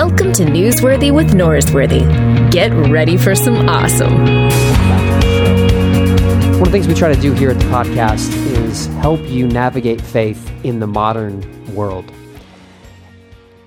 [0.00, 2.52] Welcome to Newsworthy with Norsworthy.
[2.52, 4.14] Get ready for some awesome.
[6.52, 8.32] One of the things we try to do here at the podcast
[8.62, 12.12] is help you navigate faith in the modern world.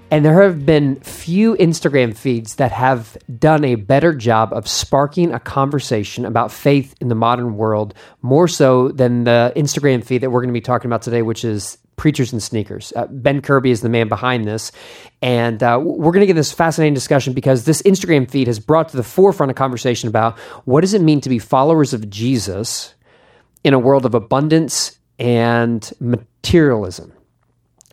[0.09, 5.33] And there have been few Instagram feeds that have done a better job of sparking
[5.33, 10.29] a conversation about faith in the modern world, more so than the Instagram feed that
[10.29, 12.91] we're going to be talking about today, which is Preachers and Sneakers.
[12.95, 14.71] Uh, ben Kirby is the man behind this.
[15.21, 18.89] And uh, we're going to get this fascinating discussion because this Instagram feed has brought
[18.89, 22.95] to the forefront a conversation about what does it mean to be followers of Jesus
[23.63, 27.13] in a world of abundance and materialism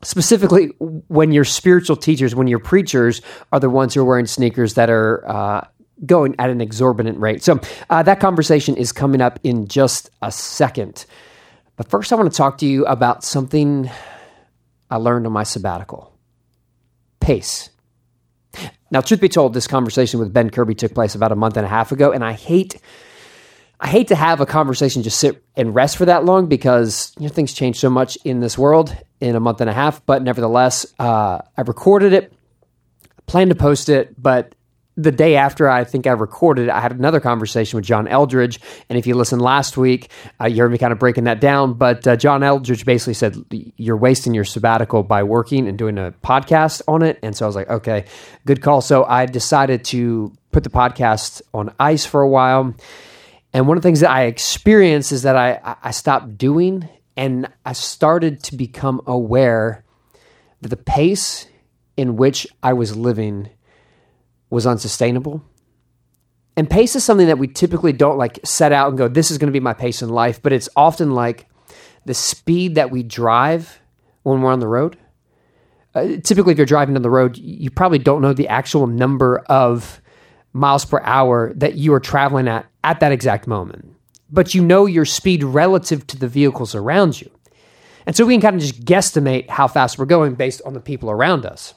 [0.02, 3.20] specifically when your spiritual teachers, when your preachers
[3.52, 5.66] are the ones who are wearing sneakers that are uh,
[6.06, 7.42] going at an exorbitant rate.
[7.42, 7.60] So
[7.90, 11.04] uh, that conversation is coming up in just a second.
[11.78, 13.88] But first, I want to talk to you about something
[14.90, 16.12] I learned on my sabbatical
[17.20, 17.70] pace.
[18.90, 21.64] Now, truth be told, this conversation with Ben Kirby took place about a month and
[21.64, 22.80] a half ago, and I hate
[23.80, 27.28] I hate to have a conversation just sit and rest for that long because you
[27.28, 30.04] know, things change so much in this world in a month and a half.
[30.04, 32.32] But nevertheless, uh, I recorded it,
[33.26, 34.52] planned to post it, but
[34.98, 38.58] the day after I think I recorded I had another conversation with John Eldredge.
[38.88, 40.10] And if you listened last week,
[40.40, 41.74] uh, you heard me kind of breaking that down.
[41.74, 43.36] But uh, John Eldredge basically said,
[43.76, 47.20] You're wasting your sabbatical by working and doing a podcast on it.
[47.22, 48.06] And so I was like, Okay,
[48.44, 48.80] good call.
[48.80, 52.74] So I decided to put the podcast on ice for a while.
[53.52, 57.48] And one of the things that I experienced is that I, I stopped doing and
[57.64, 59.84] I started to become aware
[60.60, 61.46] that the pace
[61.96, 63.50] in which I was living
[64.50, 65.42] was unsustainable.
[66.56, 69.38] And pace is something that we typically don't like set out and go, this is
[69.38, 71.48] going to be my pace in life, but it's often like
[72.04, 73.80] the speed that we drive
[74.22, 74.98] when we're on the road.
[75.94, 79.38] Uh, typically, if you're driving on the road, you probably don't know the actual number
[79.48, 80.00] of
[80.52, 83.94] miles per hour that you are traveling at at that exact moment.
[84.30, 87.30] But you know your speed relative to the vehicles around you.
[88.06, 90.80] And so we can kind of just guesstimate how fast we're going based on the
[90.80, 91.74] people around us.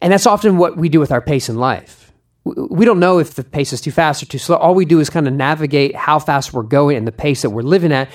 [0.00, 2.12] And that's often what we do with our pace in life.
[2.44, 4.56] We don't know if the pace is too fast or too slow.
[4.56, 7.50] All we do is kind of navigate how fast we're going and the pace that
[7.50, 8.08] we're living at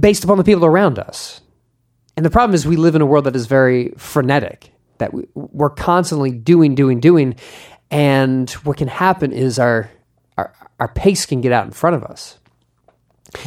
[0.00, 1.40] based upon the people around us.
[2.16, 5.70] And the problem is we live in a world that is very frenetic, that we're
[5.70, 7.36] constantly doing, doing, doing.
[7.90, 9.90] And what can happen is our,
[10.36, 12.38] our, our pace can get out in front of us.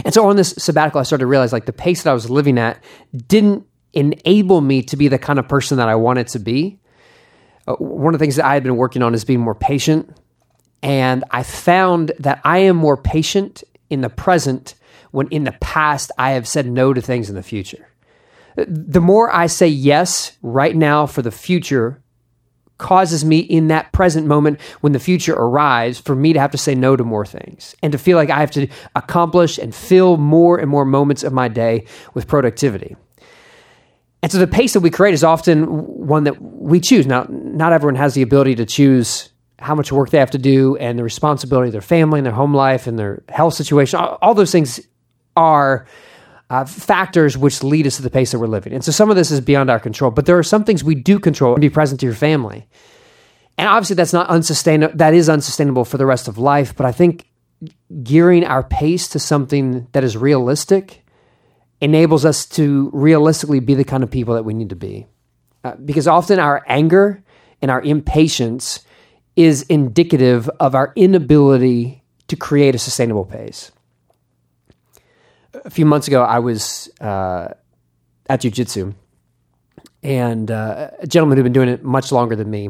[0.03, 2.29] And so on this sabbatical, I started to realize like the pace that I was
[2.29, 2.83] living at
[3.27, 6.79] didn't enable me to be the kind of person that I wanted to be.
[7.67, 10.15] Uh, one of the things that I had been working on is being more patient.
[10.83, 14.75] And I found that I am more patient in the present
[15.11, 17.87] when in the past I have said no to things in the future.
[18.55, 22.01] The more I say yes right now for the future,
[22.77, 26.57] causes me in that present moment when the future arrives for me to have to
[26.57, 30.17] say no to more things and to feel like I have to accomplish and fill
[30.17, 32.95] more and more moments of my day with productivity.
[34.25, 35.67] And so the pace that we create is often
[36.07, 37.05] one that we choose.
[37.05, 40.75] Now, not everyone has the ability to choose how much work they have to do
[40.77, 43.99] and the responsibility of their family and their home life and their health situation.
[43.99, 44.79] All, those things
[45.37, 45.85] are
[46.49, 48.73] uh, factors which lead us to the pace that we're living.
[48.73, 50.95] And so some of this is beyond our control, but there are some things we
[50.95, 52.67] do control and be present to your family.
[53.59, 54.97] And obviously that's not unsustainable.
[54.97, 56.75] That is unsustainable for the rest of life.
[56.75, 57.29] But I think
[58.01, 61.04] gearing our pace to something that is realistic
[61.81, 65.07] enables us to realistically be the kind of people that we need to be.
[65.63, 67.23] Uh, because often our anger
[67.61, 68.81] and our impatience
[69.35, 73.71] is indicative of our inability to create a sustainable pace
[75.63, 77.49] a few months ago, I was uh,
[78.27, 78.93] at jujitsu,
[80.03, 82.69] and uh, a gentleman who'd been doing it much longer than me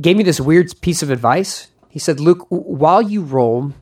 [0.00, 1.68] gave me this weird piece of advice.
[1.88, 3.72] He said, "Luke, while you roll,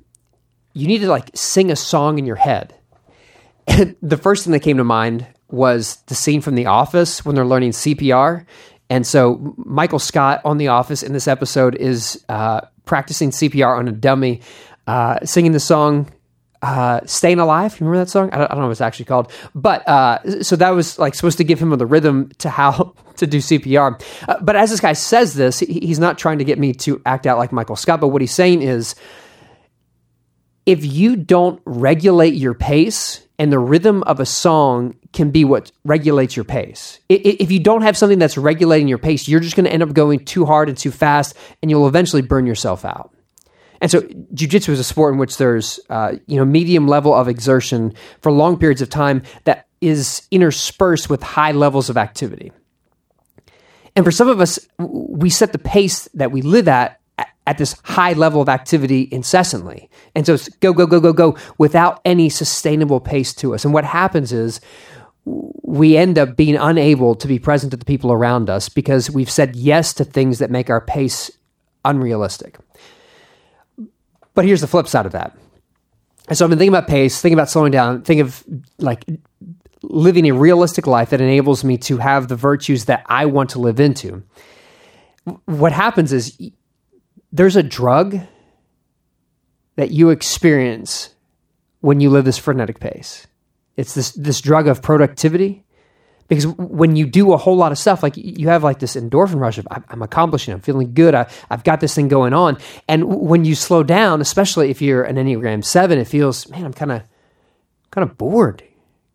[0.73, 2.75] you need to like sing a song in your head."
[3.67, 7.45] The first thing that came to mind was the scene from The Office when they're
[7.45, 8.47] learning CPR.
[8.91, 13.89] And so Michael Scott on The Office in this episode is uh, practicing CPR on
[13.89, 14.41] a dummy,
[14.87, 16.11] uh, singing the song
[16.63, 18.31] uh, "Staying Alive." You remember that song?
[18.33, 21.15] I don't, I don't, know what it's actually called, but uh, so that was like
[21.15, 24.01] supposed to give him the rhythm to how to do CPR.
[24.29, 27.01] Uh, but as this guy says this, he, he's not trying to get me to
[27.05, 28.01] act out like Michael Scott.
[28.01, 28.95] But what he's saying is,
[30.65, 35.73] if you don't regulate your pace, and the rhythm of a song can be what
[35.83, 37.01] regulates your pace.
[37.09, 39.93] If you don't have something that's regulating your pace, you're just going to end up
[39.95, 43.13] going too hard and too fast, and you'll eventually burn yourself out.
[43.81, 47.27] And so, jujitsu is a sport in which there's, uh, you know, medium level of
[47.27, 52.53] exertion for long periods of time that is interspersed with high levels of activity.
[53.97, 57.01] And for some of us, we set the pace that we live at
[57.47, 59.91] at this high level of activity incessantly.
[60.15, 63.65] And so it's go, go, go, go, go without any sustainable pace to us.
[63.65, 64.61] And what happens is
[65.25, 69.31] we end up being unable to be present to the people around us because we've
[69.31, 71.31] said yes to things that make our pace
[71.85, 72.59] unrealistic.
[74.35, 75.37] But here's the flip side of that.
[76.29, 78.45] And so I've been thinking about pace, thinking about slowing down, think of
[78.79, 79.05] like
[79.83, 83.59] living a realistic life that enables me to have the virtues that I want to
[83.59, 84.23] live into.
[85.45, 86.37] What happens is
[87.33, 88.21] there's a drug
[89.77, 91.15] that you experience
[91.81, 93.27] when you live this frenetic pace.
[93.77, 95.65] It's this this drug of productivity.
[96.29, 99.39] Because when you do a whole lot of stuff like you have like this endorphin
[99.39, 102.57] rush of i'm accomplishing i'm feeling good I, i've got this thing going on.
[102.89, 106.73] And when you slow down especially if you're an enneagram 7 it feels man i'm
[106.73, 107.03] kind of
[107.91, 108.63] kind of bored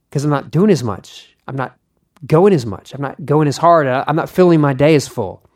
[0.09, 1.35] because i'm not doing as much.
[1.47, 1.75] I'm not
[2.25, 2.93] going as much.
[2.93, 3.87] I'm not going as hard.
[3.87, 5.46] I'm not filling my day as full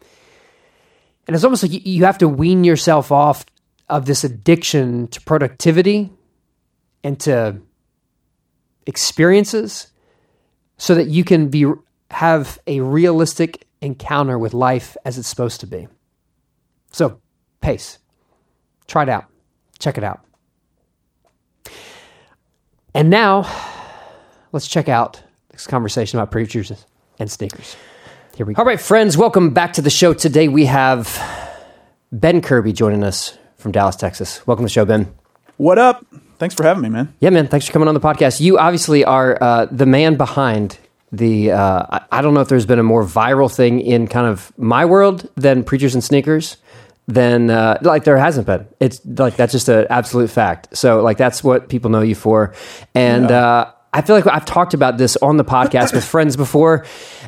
[1.31, 3.45] and it's almost like you, you have to wean yourself off
[3.88, 6.12] of this addiction to productivity
[7.06, 7.62] and to
[8.86, 9.94] experiences
[10.78, 11.72] so that you can be
[12.10, 15.88] have a realistic encounter with life as it's supposed to be.
[16.92, 17.22] So,
[17.62, 17.98] pace.
[18.88, 19.24] Try it out.
[19.80, 20.25] Check it out.
[22.94, 23.50] And now,
[24.51, 26.74] let's check out this conversation about preachers
[27.19, 27.77] and sneakers.
[28.41, 28.61] Here we go.
[28.63, 30.15] All right, friends, welcome back to the show.
[30.15, 31.15] Today we have
[32.11, 34.41] Ben Kirby joining us from Dallas, Texas.
[34.47, 35.13] Welcome to the show, Ben.
[35.57, 36.03] What up?
[36.39, 37.13] Thanks for having me, man.
[37.19, 37.47] Yeah, man.
[37.47, 38.41] Thanks for coming on the podcast.
[38.41, 40.79] You obviously are uh, the man behind
[41.11, 41.51] the.
[41.51, 44.51] Uh, I, I don't know if there's been a more viral thing in kind of
[44.57, 46.57] my world than preachers and sneakers.
[47.05, 48.65] then uh, like there hasn't been.
[48.79, 50.75] It's like that's just an absolute fact.
[50.75, 52.55] So like that's what people know you for,
[52.95, 53.29] and.
[53.29, 56.85] Uh, I feel like I've talked about this on the podcast with friends before,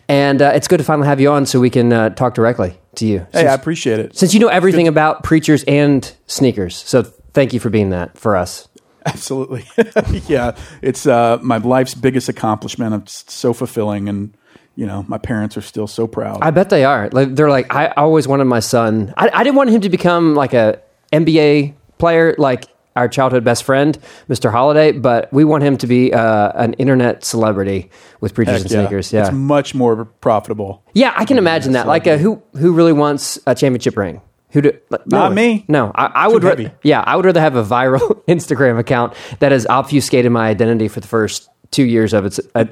[0.07, 2.80] and uh, it's good to finally have you on so we can uh, talk directly
[2.95, 3.27] to you.
[3.33, 4.15] Hey, I appreciate it.
[4.15, 6.75] since you know everything about preachers and sneakers.
[6.75, 8.69] So thank you for being that for us.
[9.06, 9.65] Absolutely.
[10.27, 12.94] yeah, it's uh, my life's biggest accomplishment.
[13.04, 14.33] It's so fulfilling, and
[14.75, 16.39] you know, my parents are still so proud.
[16.42, 17.10] I bet they are.
[17.12, 19.13] Like, they're like, I always wanted my son.
[19.18, 20.81] I, I didn't want him to become like a
[21.12, 22.65] NBA player, like
[22.95, 23.98] our childhood best friend,
[24.30, 24.51] Mr.
[24.51, 27.90] Holiday, but we want him to be uh, an internet celebrity
[28.22, 28.81] with preachers Heck and yeah.
[28.88, 29.13] sneakers.
[29.13, 30.84] Yeah, It's much more profitable.
[30.94, 31.88] yeah, I can imagine that.
[31.88, 34.22] Like, uh, who who really wants a championship ring?
[34.51, 34.72] Who do?
[34.92, 35.66] No Not me.
[35.68, 36.44] No, I, I would.
[36.44, 40.88] ra- yeah, I would rather have a viral Instagram account that has obfuscated my identity
[40.88, 42.39] for the first two years of its.
[42.54, 42.66] Uh,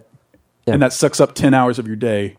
[0.68, 2.38] And that sucks up 10 hours of your day,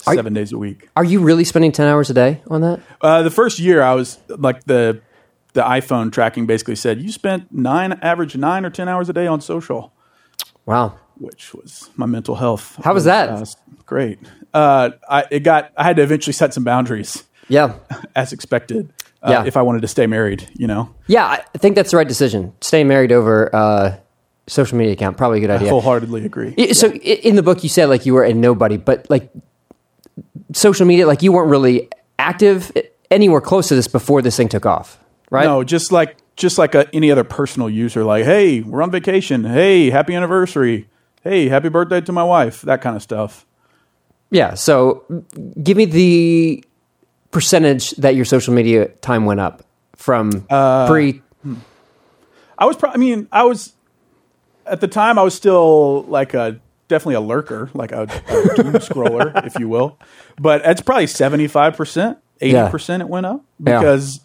[0.00, 0.88] seven days a week.
[0.96, 2.80] are you really spending ten hours a day on that?
[3.00, 5.00] Uh, the first year, I was like, the
[5.54, 9.26] the iPhone tracking basically said, you spent nine, average nine or 10 hours a day
[9.26, 9.92] on social,
[10.66, 10.96] Wow.
[11.16, 12.78] which was my mental health.
[12.84, 13.28] How was that?
[13.30, 13.44] uh,
[13.86, 14.18] great.
[14.52, 17.24] Uh, I, it got, I had to eventually set some boundaries.
[17.48, 17.74] Yeah.
[18.16, 18.92] as expected.
[19.22, 19.44] Uh, Yeah.
[19.46, 22.52] If I wanted to stay married, you know, Yeah, I think that's the right decision.
[22.60, 23.96] Stay married over uh,
[24.46, 25.68] social media account probably a good idea.
[25.68, 26.54] I wholeheartedly agree.
[26.58, 29.30] I- So in the book, you said like you were a nobody, but like
[30.52, 32.72] social media, like you weren't really active
[33.10, 34.98] anywhere close to this before this thing took off,
[35.30, 35.44] right?
[35.44, 39.44] No, just like just like a, any other personal user, like, hey, we're on vacation.
[39.44, 40.88] Hey, happy anniversary.
[41.22, 42.62] Hey, happy birthday to my wife.
[42.62, 43.46] That kind of stuff.
[44.30, 44.54] Yeah.
[44.54, 45.04] So
[45.62, 46.64] give me the
[47.30, 49.62] percentage that your social media time went up
[49.96, 51.22] from Uh, pre.
[52.58, 53.72] I was, pro- I mean, I was
[54.66, 55.18] at the time.
[55.18, 58.06] I was still like a definitely a lurker, like a, a
[58.56, 59.98] doom scroller, if you will.
[60.40, 63.02] But it's probably seventy five percent, eighty percent.
[63.02, 64.20] It went up because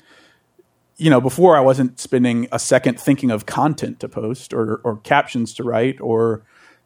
[0.99, 4.97] you know before I wasn't spending a second thinking of content to post or or
[4.97, 6.43] captions to write or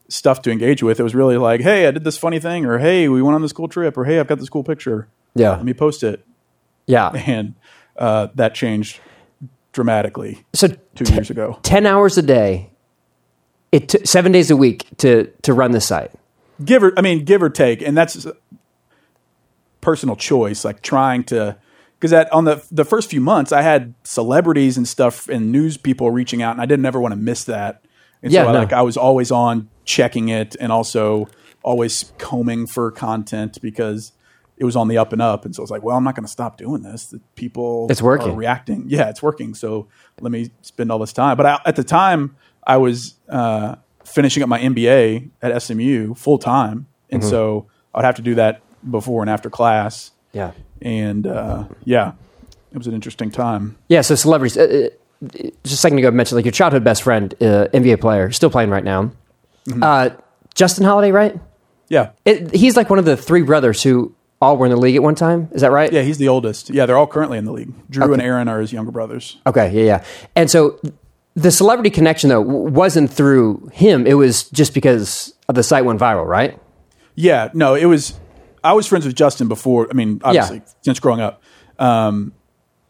[0.10, 1.00] stuff to engage with.
[1.00, 3.42] It was really like, hey, I did this funny thing, or hey, we went on
[3.42, 5.08] this cool trip, or hey, I've got this cool picture.
[5.36, 5.52] Yeah.
[5.52, 6.24] Let me post it,
[6.86, 7.10] Yeah.
[7.28, 7.56] and
[7.98, 9.00] uh, that changed
[9.72, 11.58] dramatically So two years ago.
[11.64, 12.70] 10 hours a day,
[13.72, 16.12] it took seven days a week to, to run the site.
[16.64, 18.28] give or I mean give or take, and that's
[19.82, 20.64] personal choice.
[20.64, 21.58] Like trying to
[22.04, 25.78] because that on the the first few months, I had celebrities and stuff and news
[25.78, 27.84] people reaching out, and I didn't ever want to miss that.
[28.22, 28.60] And Yeah, so I, no.
[28.60, 31.28] like I was always on checking it, and also
[31.64, 34.12] always combing for content because
[34.58, 35.46] it was on the up and up.
[35.46, 37.06] And so I was like, well, I'm not going to stop doing this.
[37.06, 38.30] The people It's working.
[38.32, 38.84] are reacting.
[38.88, 39.56] Yeah, it's working.
[39.56, 39.88] So
[40.22, 41.38] let me spend all this time.
[41.38, 42.36] But I, at the time,
[42.68, 47.30] I was uh, finishing up my MBA at SMU full time, and Mm-hmm.
[47.30, 50.12] so I'd have to do that before and after class.
[50.34, 50.52] Yeah.
[50.84, 52.12] And uh, yeah,
[52.72, 53.78] it was an interesting time.
[53.88, 54.02] Yeah.
[54.02, 54.58] So celebrities.
[54.58, 54.96] Uh, uh,
[55.64, 58.50] just a second ago, I mentioned like your childhood best friend, uh, NBA player, still
[58.50, 59.12] playing right now.
[59.68, 59.82] Mm-hmm.
[59.82, 60.10] Uh,
[60.54, 61.40] Justin Holiday, right?
[61.90, 64.96] Yeah, It, he's like one of the three brothers who all were in the league
[64.96, 65.48] at one time.
[65.52, 65.92] Is that right?
[65.92, 66.70] Yeah, he's the oldest.
[66.70, 67.72] Yeah, they're all currently in the league.
[67.90, 69.38] Jrue and Aaron are his younger brothers.
[69.46, 70.04] Okay, yeah, yeah.
[70.36, 70.80] And so
[71.36, 74.06] the celebrity connection though wasn't through him.
[74.08, 76.60] It was just because of the site went viral, right?
[77.16, 78.14] Yeah, no, it was.
[78.64, 79.88] I was friends with Justin before.
[79.90, 81.42] I mean, obviously, since growing up.
[81.80, 82.34] Um,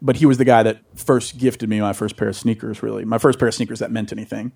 [0.02, 2.82] but he was the guy that first gifted me my first pair of sneakers.
[2.82, 4.52] Really, my first pair of sneakers that meant anything.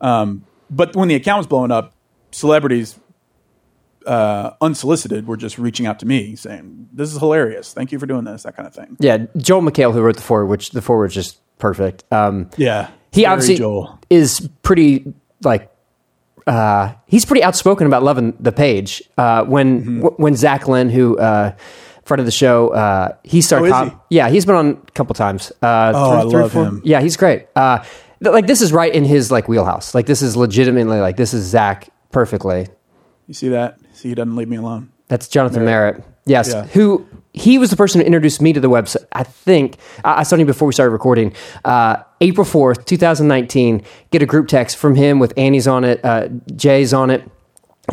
[0.00, 1.94] Um, but when the account was blowing up,
[2.32, 2.98] celebrities,
[4.06, 7.72] uh, unsolicited, were just reaching out to me saying, "This is hilarious.
[7.72, 8.96] Thank you for doing this." That kind of thing.
[8.98, 12.04] Yeah, Joel McHale, who wrote the forward, which the forward is just perfect.
[12.12, 13.98] Um, Yeah, he obviously Joel.
[14.10, 15.70] is pretty like
[16.48, 19.02] uh, he's pretty outspoken about loving the page.
[19.16, 20.00] Uh, when Mm-hmm.
[20.00, 21.54] w- when Zach Lind, who uh,
[22.04, 23.70] friend of the show, uh, he started.
[23.72, 24.16] Oh, he?
[24.16, 25.52] Yeah, he's been on a couple times.
[25.62, 26.80] Uh, Oh, I love him.
[26.84, 27.46] Yeah, he's great.
[27.54, 27.78] Uh,
[28.22, 29.94] th- like this is right in his like wheelhouse.
[29.94, 32.66] Like this is legitimately like this is Zach perfectly.
[33.26, 33.78] You see that?
[33.92, 34.90] See, he doesn't leave me alone.
[35.08, 36.02] That's Jonathan Merritt.
[36.24, 36.64] Yes, Yeah.
[36.66, 37.06] who
[37.38, 39.06] he was the person who introduced me to the website.
[39.12, 41.34] I think I, I saw him before we started recording.
[41.64, 43.82] Uh, April fourth, two thousand nineteen.
[44.10, 47.28] Get a group text from him with Annie's on it, uh, Jay's on it.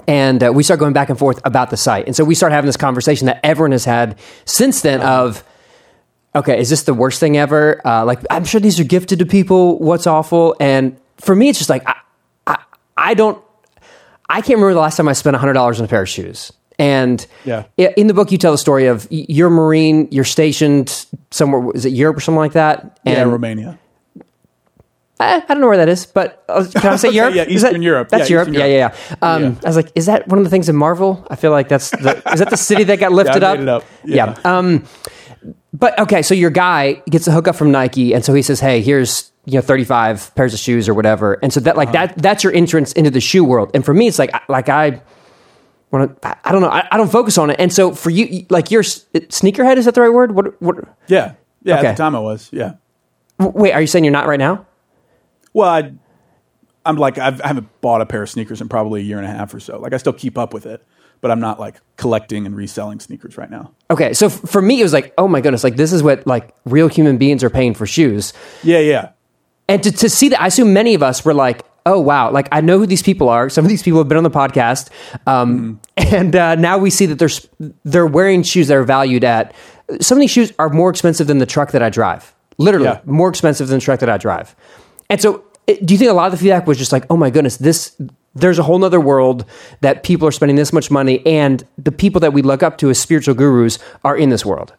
[0.08, 2.06] And uh, we start going back and forth about the site.
[2.06, 5.42] And so we start having this conversation that everyone has had since then of,
[6.36, 7.82] okay, is this the worst thing ever?
[7.88, 9.80] Uh, like, I'm sure these are gifted to people.
[9.80, 10.54] What's awful?
[10.60, 11.96] And for me, it's just like, I,
[12.46, 12.58] I,
[12.98, 13.42] I don't,
[14.28, 16.52] I can't remember the last time I spent $100 on a pair of shoes.
[16.78, 17.64] And Yeah.
[17.78, 21.86] in the book, you tell the story of you're a Marine, you're stationed somewhere, is
[21.86, 23.00] it Europe or something like that?
[23.06, 23.78] yeah, Romania.
[25.18, 27.36] I, I don't know where that is, but uh, can I say Okay, Europe?
[27.36, 28.10] yeah, Is that- Eastern Europe.
[28.10, 28.50] That's Yeah, Europe.
[28.50, 29.16] Eastern Yeah, yeah, yeah.
[29.36, 29.52] Um, Yeah.
[29.64, 31.26] I was like, is that one of the things in Marvel?
[31.30, 33.68] I feel like that's the, is that the city that got lifted I up?
[33.68, 33.84] up.
[34.04, 34.36] Yeah.
[34.44, 34.58] Yeah.
[34.58, 34.84] Um,
[35.74, 38.82] but okay, so your guy gets a hookup from Nike, and so he says, "Hey,
[38.82, 42.08] here's you know 35 pairs of shoes or whatever." And so that like Uh-huh.
[42.08, 43.72] that that's your entrance into the shoe world.
[43.74, 45.02] And for me, it's like like I
[45.92, 46.38] want to.
[46.44, 46.70] I don't know.
[46.70, 47.58] I, I don't focus on it.
[47.60, 50.34] And so for you, like your sneakerhead is that the right word?
[50.36, 50.62] What?
[50.62, 50.78] What?
[51.08, 51.80] Yeah, yeah.
[51.80, 51.88] Okay.
[51.88, 52.50] At the time, I was.
[52.52, 52.74] Yeah.
[53.40, 54.66] Wait, are you saying you're not right now?
[55.54, 55.92] Well, I,
[56.86, 59.26] I'm like I've, I haven't bought a pair of sneakers in probably a year and
[59.26, 59.80] a half or so.
[59.80, 60.86] Like I still keep up with it,
[61.22, 63.74] but I'm not like collecting and reselling sneakers right now.
[63.90, 66.26] Okay, so f- for me, it was like, oh my goodness, like this is what
[66.28, 69.10] like real human beings are paying for shoes, Yeah, yeah,
[69.68, 72.48] and to to see that, I assume many of us were like, oh wow, like
[72.52, 73.50] I know who these people are.
[73.50, 74.90] Some of these people have been on the podcast,
[75.28, 79.54] um, and uh, now we see that they're they're wearing shoes that are valued at.
[80.02, 82.34] Some of these shoes are more expensive than the truck that I drive.
[82.58, 83.02] Literally, Yeah.
[83.06, 84.56] more expensive than the truck that I drive.
[85.10, 87.30] And so, do you think a lot of the feedback was just like, oh my
[87.30, 87.96] goodness, this
[88.34, 89.46] there's a whole nother world
[89.82, 92.90] that people are spending this much money, and the people that we look up to
[92.90, 94.74] as spiritual gurus are in this world.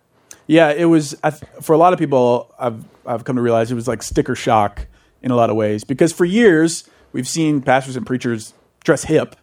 [0.47, 0.71] yeah.
[0.73, 2.53] It was I th- for a lot of people.
[2.59, 4.87] I've I've come to realize it was like sticker shock
[5.23, 9.37] in a lot of ways because for years we've seen pastors and preachers dress hip,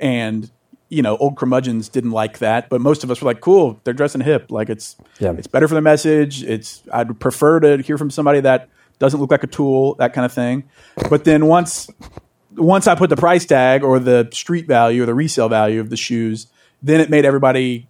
[0.00, 0.50] and
[0.88, 3.94] you know old curmudgeons didn't like that, but most of us were like, cool, they're
[3.94, 5.32] dressing hip, like it's Yeah.
[5.32, 6.42] it's better for the message.
[6.42, 10.24] It's I'd prefer to hear from somebody that doesn't look like a tool, that kind
[10.24, 10.64] of thing.
[11.10, 11.88] But then once
[12.56, 15.90] once I put the price tag or the street value or the resale value of
[15.90, 16.46] the shoes,
[16.82, 17.88] then it made everybody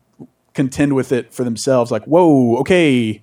[0.52, 1.90] contend with it for themselves.
[1.90, 3.22] Like, whoa, okay,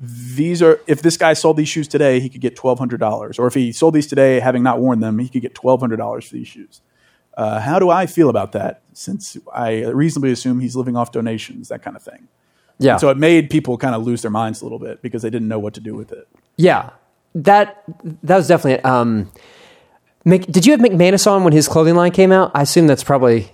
[0.00, 3.38] these are if this guy sold these shoes today, he could get twelve hundred dollars,
[3.38, 5.96] or if he sold these today, having not worn them, he could get twelve hundred
[5.96, 6.80] dollars for these shoes.
[7.36, 8.82] Uh, how do I feel about that?
[8.94, 12.28] Since I reasonably assume he's living off donations, that kind of thing.
[12.78, 12.96] Yeah.
[12.98, 15.48] So it made people kind of lose their minds a little bit because they didn't
[15.48, 16.28] know what to do with it.
[16.56, 16.90] Yeah,
[17.34, 17.82] that
[18.22, 18.82] that was definitely.
[18.84, 19.30] Um,
[20.26, 22.50] Mc, did you have McManus on when his clothing line came out?
[22.54, 23.50] I assume that's probably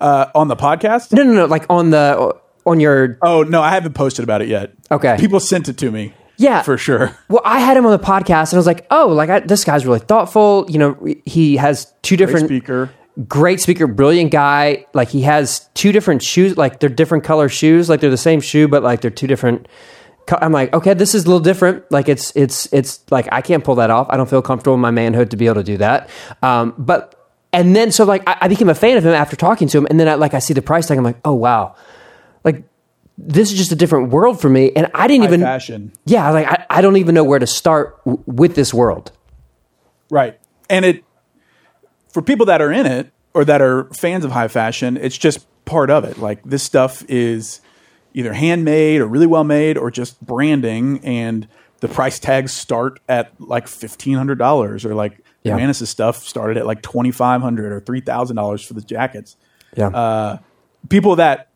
[0.00, 1.12] Uh, on the podcast?
[1.12, 1.46] no, no, no.
[1.46, 2.36] Like on the
[2.68, 4.72] on your Oh no, I haven't posted about it yet.
[4.90, 5.16] Okay.
[5.18, 6.12] people sent it to me.
[6.36, 6.62] Yeah.
[6.62, 7.16] for sure.
[7.28, 9.64] well, I had him on the podcast, and I was like, oh, like I, this
[9.64, 10.66] guy's really thoughtful.
[10.68, 12.90] You know, he has two Great different speaker.
[13.26, 14.86] great speaker, brilliant guy.
[14.94, 18.40] Like he has two different shoes, like they're different color shoes, like they're the same
[18.40, 19.66] shoe, but like they're two different.
[20.28, 21.90] co- I'm like, okay, this is a little different.
[21.90, 24.06] Like it's it's it's like I can't pull that off.
[24.08, 26.08] I don't feel comfortable in my manhood to be able to do that.
[26.40, 27.16] Um, but
[27.52, 29.88] and then so like I, I became a fan of him after talking to him,
[29.90, 30.98] and then I like I see the price tag.
[30.98, 31.74] I'm like, oh wow,
[33.20, 35.40] this is just a different world for me, and I didn't High even.
[35.40, 35.92] fashion.
[36.06, 39.10] Yeah, like I, I don't even know where to start w- with this world.
[40.10, 40.38] Right.
[40.70, 41.04] And it
[42.12, 45.46] for people that are in it or that are fans of high fashion, it's just
[45.64, 46.18] part of it.
[46.18, 47.60] Like this stuff is
[48.14, 51.46] either handmade or really well made or just branding and
[51.80, 55.56] the price tags start at like fifteen hundred dollars or like Yeah.
[55.56, 59.36] Manus' stuff started at like twenty five hundred or three thousand dollars for the jackets.
[59.76, 59.88] Yeah.
[59.88, 60.38] Uh,
[60.88, 61.48] people that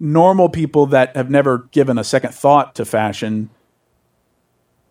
[0.00, 3.50] normal people that have never given a second thought to fashion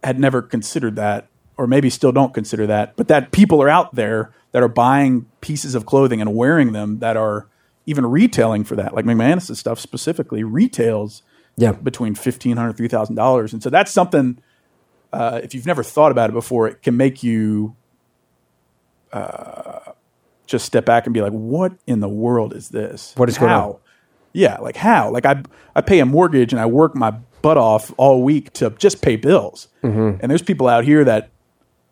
[0.03, 3.95] had never considered that or maybe still don't consider that but that people are out
[3.95, 7.47] there that are buying pieces of clothing and wearing them that are
[7.85, 11.23] even retailing for that, like McManus' stuff specifically, retails
[11.55, 11.71] Yeah.
[11.71, 14.39] between fifteen hundred three thousand dollars, and so that's something.
[15.13, 17.75] Uh, if you've never thought about it before, it can make you
[19.13, 19.91] uh,
[20.45, 23.13] just step back and be like, "What in the world is this?
[23.15, 23.75] What is going on?
[24.37, 25.09] Yeah, like how?
[25.11, 25.41] Like I
[25.75, 29.15] I pay a mortgage and I work my butt off all week to just pay
[29.15, 30.19] bills, Mm-hmm.
[30.21, 31.29] and there's people out here that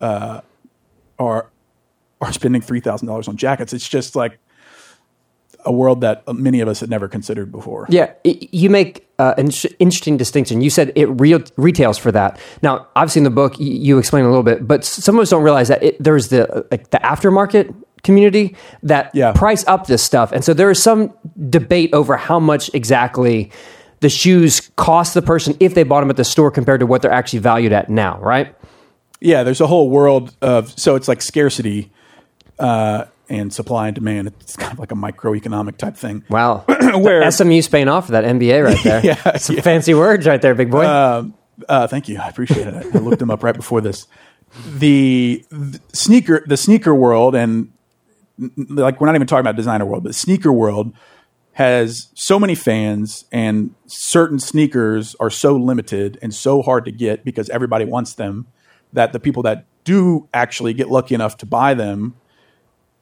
[0.00, 0.40] uh,
[1.18, 1.50] are
[2.20, 3.72] are spending three thousand dollars on jackets.
[3.72, 4.38] It's just like
[5.64, 7.86] a world that many of us had never considered before.
[7.88, 9.50] Yeah, you make uh, an
[9.80, 10.60] interesting distinction.
[10.60, 12.38] You said it re- retails for that.
[12.62, 15.30] Now, I've seen the book, you explain a little bit, but s- some of us
[15.30, 17.74] don't realize that it, there's the like the aftermarket
[18.06, 19.32] community that Yeah.
[19.32, 21.12] price up this stuff, and so there is some
[21.50, 23.50] debate over how much exactly
[24.00, 27.02] the shoes cost the person if they bought them at the store compared to what
[27.02, 28.18] they're actually valued at now.
[28.20, 28.54] Right?
[29.20, 31.90] Yeah, there's a whole world of so it's like scarcity
[32.58, 34.28] uh, and supply and demand.
[34.40, 36.22] It's kind of like a microeconomic type thing.
[36.30, 36.64] Wow.
[36.68, 39.00] Where- The SMU's paying off for that MBA right there.
[39.04, 39.62] Yeah, Some yeah.
[39.62, 40.86] fancy words right there, big boy.
[40.86, 41.34] Um,
[41.68, 42.18] uh, thank you.
[42.18, 42.74] I appreciate it.
[42.94, 44.06] I looked them up right before this.
[44.78, 47.72] The, the sneaker, the sneaker world, and
[48.56, 50.92] like we're not even talking about designer world, but sneaker world
[51.52, 57.24] has so many fans, and certain sneakers are so limited and so hard to get
[57.24, 58.46] because everybody wants them.
[58.92, 62.14] That the people that do actually get lucky enough to buy them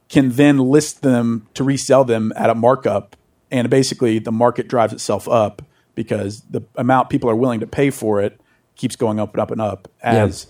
[0.09, 3.17] can then list them to resell them at a markup
[3.51, 5.63] and basically the market drives itself up
[5.95, 8.41] because the amount people are willing to pay for it
[8.77, 10.47] keeps going up and up and up as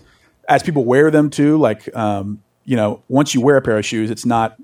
[0.49, 3.85] as people wear them too like um, you know once you wear a pair of
[3.85, 4.57] shoes it's not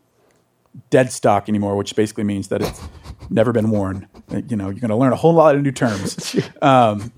[0.90, 2.82] dead stock anymore which basically means that it's
[3.30, 4.08] never been worn
[4.48, 7.12] you know you're going to learn a whole lot of new terms um,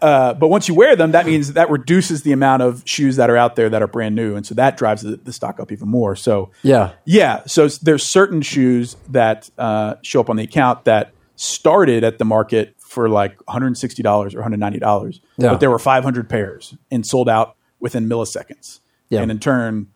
[0.00, 3.30] uh, but once you wear them, that means that reduces the amount of shoes that
[3.30, 5.70] are out there that are brand new, and so that drives the, the stock up
[5.70, 6.16] even more.
[6.16, 6.90] So Yeah.
[7.04, 7.42] yeah.
[7.46, 12.24] So there's certain shoes that uh, show up on the account that started at the
[12.24, 15.50] market for like 160 dollars or 190 dollars, Yeah.
[15.50, 18.80] but there were 500 pairs and sold out within milliseconds.
[19.08, 19.20] Yeah.
[19.22, 19.86] And in turn,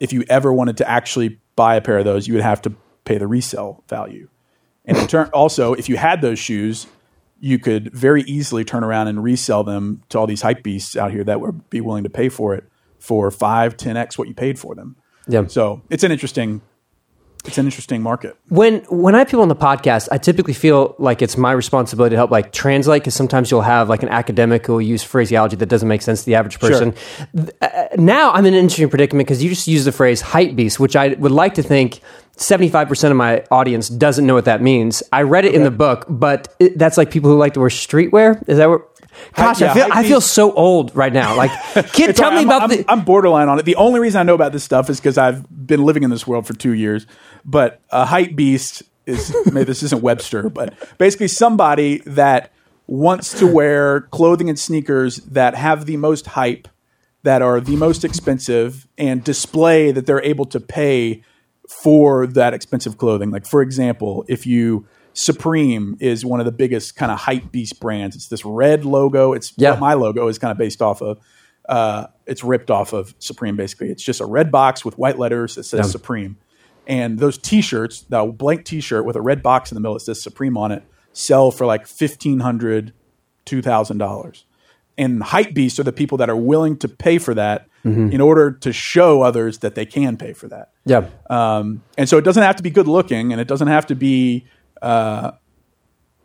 [0.00, 2.70] if you ever wanted to actually buy a pair of those, you would have to
[3.04, 4.30] pay the resale value.
[4.86, 6.86] And in turn, also, if you had those shoes,
[7.38, 11.10] you could very easily turn around and resell them to all these hype beasts out
[11.10, 12.64] here that would be willing to pay for it
[12.98, 14.96] for five, 10x what you paid for them.
[15.28, 15.48] Yeah.
[15.48, 16.62] So it's an interesting,
[17.44, 18.36] it's an interesting market.
[18.48, 22.14] when when I have people on the podcast, I typically feel like it's my responsibility
[22.14, 25.56] to help like translate because sometimes you'll have like an academic who will use phraseology
[25.56, 26.94] that doesn't make sense to the average person.
[27.34, 30.54] Th- uh, now I'm in an interesting predicament because you just use the phrase hype
[30.54, 32.00] beast, which I would like to think
[32.36, 35.02] 75% of my audience doesn't know what that means.
[35.12, 37.68] I read it in the book, but it, that's like people who like to wear
[37.68, 38.42] streetwear.
[38.48, 38.89] Is that what?
[39.34, 41.36] Gosh, yeah, I feel I feel so old right now.
[41.36, 41.50] Like,
[41.92, 42.44] kid, tell me right.
[42.46, 42.78] about I'm, the.
[42.88, 43.64] I'm, I'm borderline on it.
[43.64, 46.26] The only reason I know about this stuff is because I've been living in this
[46.26, 47.06] world for two years.
[47.44, 52.52] But a hype beast is maybe this isn't Webster, but basically somebody that
[52.86, 56.68] wants to wear clothing and sneakers that have the most hype,
[57.22, 61.22] that are the most expensive, and display that they're able to pay
[61.68, 63.30] for that expensive clothing.
[63.30, 67.80] Like for example, if you Supreme is one of the biggest kind of hype beast
[67.80, 68.16] brands.
[68.16, 69.32] It's this red logo.
[69.32, 69.76] It's Yeah.
[69.78, 71.18] my logo is kind of based off of.
[71.68, 73.56] Uh, it's ripped off of Supreme.
[73.56, 75.90] Basically, it's just a red box with white letters that says Yeah.
[75.90, 76.36] Supreme.
[76.86, 80.22] And those T-shirts, the blank T-shirt with a red box in the middle that says
[80.22, 82.92] Supreme on it, sell for like fifteen hundred,
[83.44, 84.44] two thousand dollars.
[84.98, 88.50] And hype beasts are the people that are willing to pay for that in order
[88.50, 90.68] to show others that they can pay for that.
[90.84, 91.06] yeah.
[91.30, 93.94] Um, and so it doesn't have to be good looking and it doesn't have to
[93.94, 94.44] be
[94.82, 95.32] uh,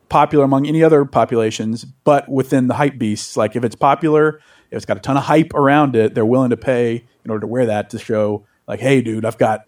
[0.10, 4.40] popular among any other populations, but within the hype beasts, like if it's popular,
[4.72, 7.42] if it's got a ton of hype around it, they're willing to pay in order
[7.42, 9.62] to wear that to show, like, hey, dude, I've got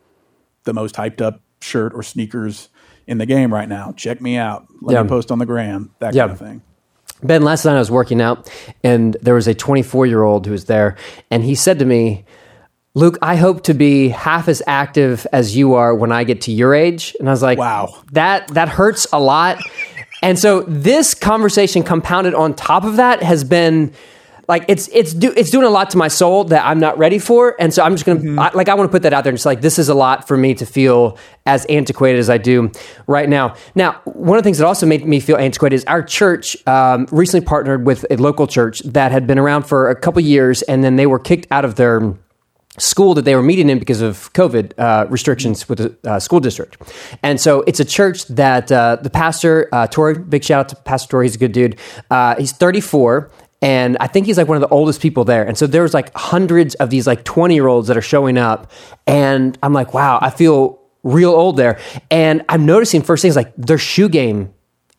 [0.64, 2.70] the most hyped up shirt or sneakers
[3.08, 3.94] in the game right now.
[3.94, 4.68] Check me out.
[4.82, 5.04] Let Yeah.
[5.04, 6.24] me post on the gram, that Yeah.
[6.24, 6.62] kind of thing.
[7.24, 8.48] Ben, last night I was working out
[8.84, 10.96] and there was a 24 year old who was there
[11.32, 12.26] and he said to me,
[12.98, 16.52] Luke, I hope to be half as active as you are when I get to
[16.52, 17.16] your age.
[17.20, 17.94] And I was like, Wow.
[18.14, 19.62] that, that hurts a lot.
[20.24, 23.94] And so this conversation compounded on top of that has been
[24.48, 27.20] like it's it's do, it's doing a lot to my soul that I'm not ready
[27.20, 29.32] for, and so I'm just gonna I, like I want to put that out there.
[29.32, 32.38] And just like this is a lot for me to feel as antiquated as I
[32.38, 32.72] do
[33.08, 33.56] right now.
[33.76, 37.08] Now, one of the things that also made me feel antiquated is our church um,
[37.12, 40.82] recently partnered with a local church that had been around for a couple years, and
[40.82, 42.14] then they were kicked out of their
[42.78, 46.40] school that they were meeting in because of COVID uh, restrictions with the uh, school
[46.40, 46.78] district.
[47.24, 50.76] And so it's a church that uh, the pastor, uh, Tori, big shout out to
[50.76, 51.80] Pastor Tori, he's a good dude.
[52.10, 53.32] Uh, he's 34.
[53.62, 55.44] And I think he's like one of the oldest people there.
[55.44, 58.38] And so there was like hundreds of these like 20 year olds that are showing
[58.38, 58.72] up.
[59.08, 61.80] And I'm like, wow, I feel real old there.
[62.12, 64.54] And I'm noticing first things like their shoe game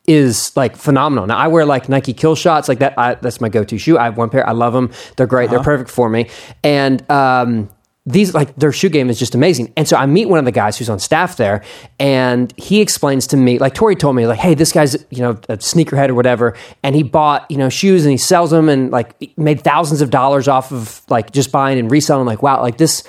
[0.08, 1.26] is like phenomenal.
[1.26, 2.98] Now I wear like Nike Kill Shots, like that.
[2.98, 3.98] I, that's my go-to shoe.
[3.98, 4.48] I have one pair.
[4.48, 4.90] I love them.
[5.16, 5.50] They're great.
[5.50, 6.30] They're perfect for me.
[6.64, 7.68] And um,
[8.06, 9.70] these like their shoe game is just amazing.
[9.76, 11.62] And so I meet one of the guys who's on staff there,
[12.00, 15.32] and he explains to me, like Tori told me, like, hey, this guy's you know
[15.48, 18.90] a sneakerhead or whatever, and he bought you know shoes and he sells them and
[18.90, 22.24] like made thousands of dollars off of like just buying and reselling.
[22.24, 23.04] Like wow, like this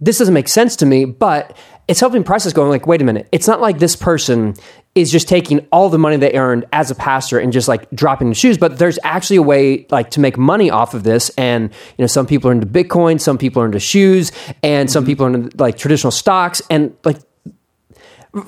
[0.00, 3.28] this doesn't make sense to me, but it's helping prices going like, wait a minute,
[3.30, 4.54] it's not like this person
[4.94, 8.28] is just taking all the money they earned as a pastor and just like dropping
[8.28, 11.30] the shoes, but there's actually a way like to make money off of this.
[11.36, 14.30] And you know, some people are into Bitcoin, some people are into shoes,
[14.62, 16.62] and some people are into like traditional stocks.
[16.70, 17.18] And like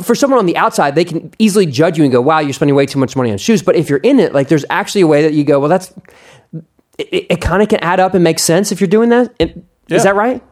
[0.02, 2.74] for someone on the outside, they can easily judge you and go, "Wow, you're spending
[2.74, 5.06] way too much money on shoes." But if you're in it, like there's actually a
[5.06, 5.92] way that you go, "Well, that's
[6.98, 9.56] it, it kind of can add up and make sense if you're doing that." It-
[9.88, 9.96] Yeah.
[9.98, 10.42] Is that right?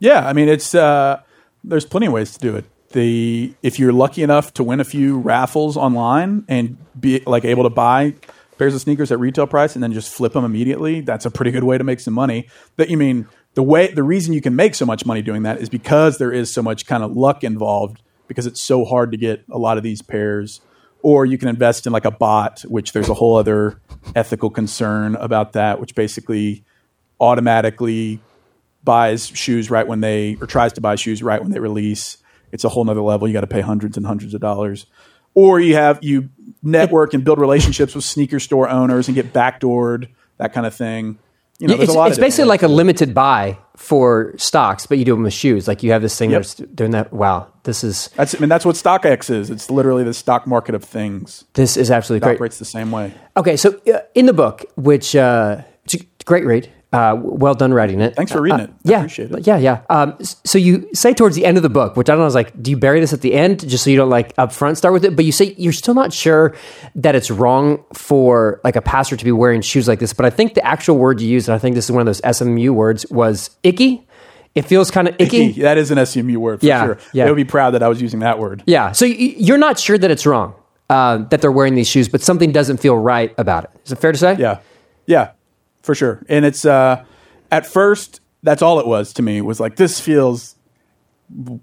[0.00, 1.20] Yeah, I mean it's uh,
[1.62, 2.64] there's plenty of ways to do it.
[2.92, 7.62] The if you're lucky enough to win a few raffles online and be like able
[7.62, 8.14] to buy
[8.58, 11.50] pairs of sneakers at retail price and then just flip them immediately, that's a pretty
[11.50, 12.48] good way to make some money.
[12.76, 15.60] That you mean the way the reason you can make so much money doing that
[15.60, 19.16] is because there is so much kind of luck involved because it's so hard to
[19.16, 20.60] get a lot of these pairs.
[21.02, 23.80] Or you can invest in like a bot, which there's a whole other
[24.14, 26.62] ethical concern about that, which basically
[27.18, 28.20] automatically
[28.84, 32.18] buys shoes right when they or tries to buy shoes right when they release
[32.52, 34.86] it's a whole nother level you got to pay hundreds and hundreds of dollars
[35.34, 36.28] or you have you
[36.62, 40.08] network and build relationships with sneaker store owners and get backdoored
[40.38, 41.18] that kind of thing
[41.58, 44.98] you know there's it's a lot it's basically like a limited buy for stocks, but
[44.98, 45.66] you do them with shoes.
[45.66, 46.42] Like you have this thing Yep.
[46.42, 47.12] that's doing that.
[47.14, 50.74] Wow, this is that's I mean that's what StockX is it's literally the stock market
[50.74, 52.36] of things this is absolutely it great.
[52.36, 56.44] operates the same way Okay, so uh, in the book, which uh, it's a great
[56.46, 58.16] read, uh, well done writing it.
[58.16, 58.70] Thanks for reading Uh, it.
[58.70, 59.46] I yeah, appreciate it.
[59.46, 59.82] Yeah, yeah.
[59.90, 62.26] Um, so you say towards the end of the book, which I don't know, I
[62.26, 64.52] was like, do you bury this at the end just so you don't like up
[64.52, 65.14] front start with it?
[65.14, 66.54] But you say you're still not sure
[66.96, 70.12] that it's wrong for like a pastor to be wearing shoes like this.
[70.12, 72.06] But I think the actual word you used, and I think this is one of
[72.06, 74.06] those SMU words, was icky.
[74.56, 75.52] It feels kind of icky.
[75.62, 77.24] that is an SMU word for Yeah, sure yeah.
[77.24, 78.90] they would be proud that I was using that word Yeah.
[78.90, 80.54] So y- you're not sure that it's wrong
[80.90, 83.70] uh, that they're wearing these shoes, but something doesn't feel right about it.
[83.84, 84.34] Is it fair to say?
[84.40, 84.58] Yeah,
[85.06, 85.30] yeah,
[85.82, 86.24] for sure.
[86.28, 87.04] And it's uh,
[87.50, 90.56] at first that's all it was to me was like this feels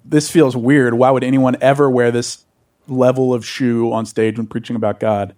[0.05, 0.93] this feels weird.
[0.93, 2.45] Why would anyone ever wear this
[2.87, 5.35] level of shoe on stage when preaching about God?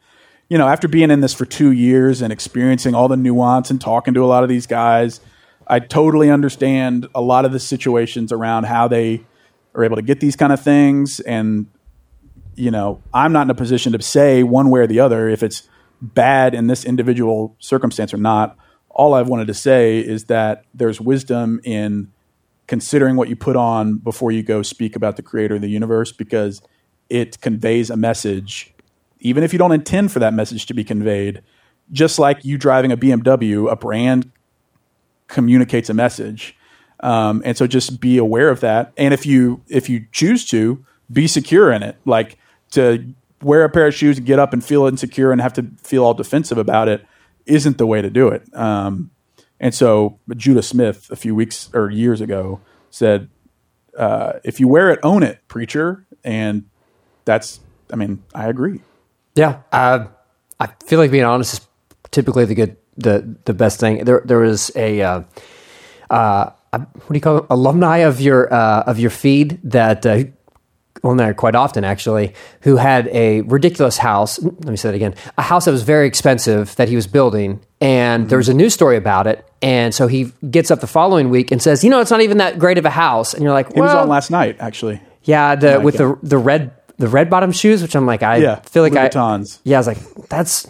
[0.49, 3.79] You know, after being in this for two years and experiencing all the nuance and
[3.79, 5.19] talking to a lot of these guys,
[5.67, 9.23] I totally understand a lot of the situations around how they
[9.75, 11.67] are able to get these kind of things and
[12.55, 15.43] you know, I'm not in a position to say one way or the other if
[15.43, 15.69] it's
[16.01, 18.57] bad in this individual circumstance or not.
[18.99, 22.11] All I've wanted to say is that there's wisdom in
[22.67, 26.11] considering what you put on before you go speak about the creator of the universe
[26.11, 26.61] because
[27.09, 28.73] it conveys a message,
[29.21, 31.41] even if you don't intend for that message to be conveyed.
[31.93, 34.33] Just like you driving a BMW, a brand
[35.29, 36.57] communicates a message.
[36.99, 38.91] Um, and so just be aware of that.
[38.97, 41.95] And if you if you choose to, be secure in it.
[42.03, 42.37] Like
[42.71, 45.67] to wear a pair of shoes and get up and feel insecure and have to
[45.81, 47.05] feel all defensive about it
[47.49, 48.43] isn't the way to do it.
[48.55, 49.11] Um,
[49.59, 53.29] and so Judah Smith a few weeks or years ago said,
[53.97, 56.65] uh, "If you wear it, own it, preacher." And
[57.25, 57.59] that's,
[57.91, 58.81] I mean, I agree.
[59.35, 60.05] Yeah, uh,
[60.59, 61.67] I feel like being honest is
[62.11, 64.03] typically the good, the the best thing.
[64.05, 65.21] There, there was a, uh,
[66.09, 67.45] uh, what do you call it?
[67.49, 70.23] Alumni of your uh, of your feed that uh,
[71.03, 74.39] on there quite often actually, who had a ridiculous house.
[74.41, 77.59] Let me say that again: a house that was very expensive that he was building,
[77.81, 79.45] and there was a news story about it.
[79.61, 82.37] And so he gets up the following week and says, "You know, it's not even
[82.37, 85.01] that great of a house." And you're like, He was on last night, actually.
[85.23, 88.37] yeah, the like with the the red the red bottom shoes, which I'm like, I
[88.37, 89.57] Yeah, feel like Louboutins.
[89.57, 89.97] I yeah, I was like,
[90.29, 90.67] that's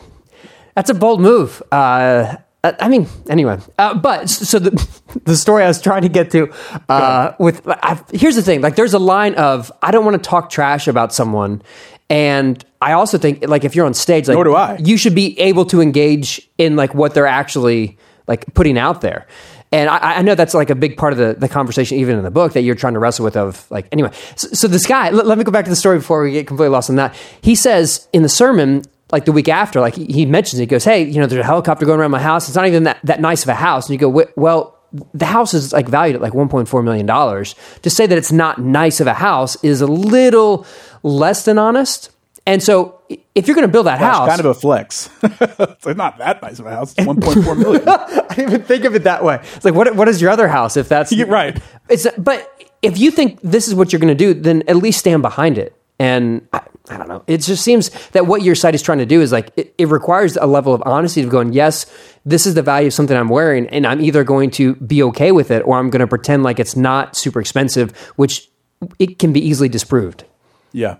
[0.76, 1.62] that's a bold move.
[1.72, 4.72] Uh, I I mean, anyway, uh, but so the
[5.26, 6.52] the story I was trying to get to
[6.88, 10.30] uh, with I, here's the thing: like, there's a line of I don't want to
[10.30, 11.62] talk trash about someone,
[12.10, 14.78] and I also think like if you're on stage, like Nor do I.
[14.78, 19.28] you should be able to engage in like what they're actually like putting out there.
[19.72, 22.24] And I, I know that's like a big part of the, the conversation, even in
[22.24, 23.38] the book, that you're trying to wrestle with.
[23.38, 25.12] Of like, anyway, so, so this guy.
[25.12, 27.16] Let, let me go back to the story before we get completely lost on that.
[27.42, 30.84] He says in the sermon, like the week after, like he, mentions, it, he goes,
[30.84, 32.48] "Hey, you know, there's a helicopter going around my house.
[32.48, 34.76] It's not even that that nice of a house." And you go, "Well."
[35.14, 37.54] The house is like valued at like 1.4 million dollars.
[37.84, 40.66] To say that it's not nice of a house is a little
[41.04, 42.10] less than honest.
[42.48, 43.00] And so,
[43.36, 45.12] if you're going to build that Gosh, house, kind of a flex.
[45.22, 46.96] it's like not that nice of a house.
[46.98, 47.88] It's 1.4 million.
[47.88, 49.40] I didn't even think of it that way.
[49.56, 51.62] It's like, what, what is your other house if that's Yeah, right.
[51.90, 54.98] It's but if you think this is what you're going to do, then at least
[54.98, 55.76] stand behind it.
[56.00, 57.24] And I, I, don't know.
[57.28, 59.88] It just seems that what your site is trying to do is like it, it,
[59.88, 61.86] requires a level of honesty of going, yes,
[62.26, 65.32] this is the value of something I'm wearing, and I'm either going to be okay
[65.32, 68.50] with it or I'm going to pretend like it's not super expensive, which
[68.98, 70.26] it can be easily disproved.
[70.72, 70.98] Yeah,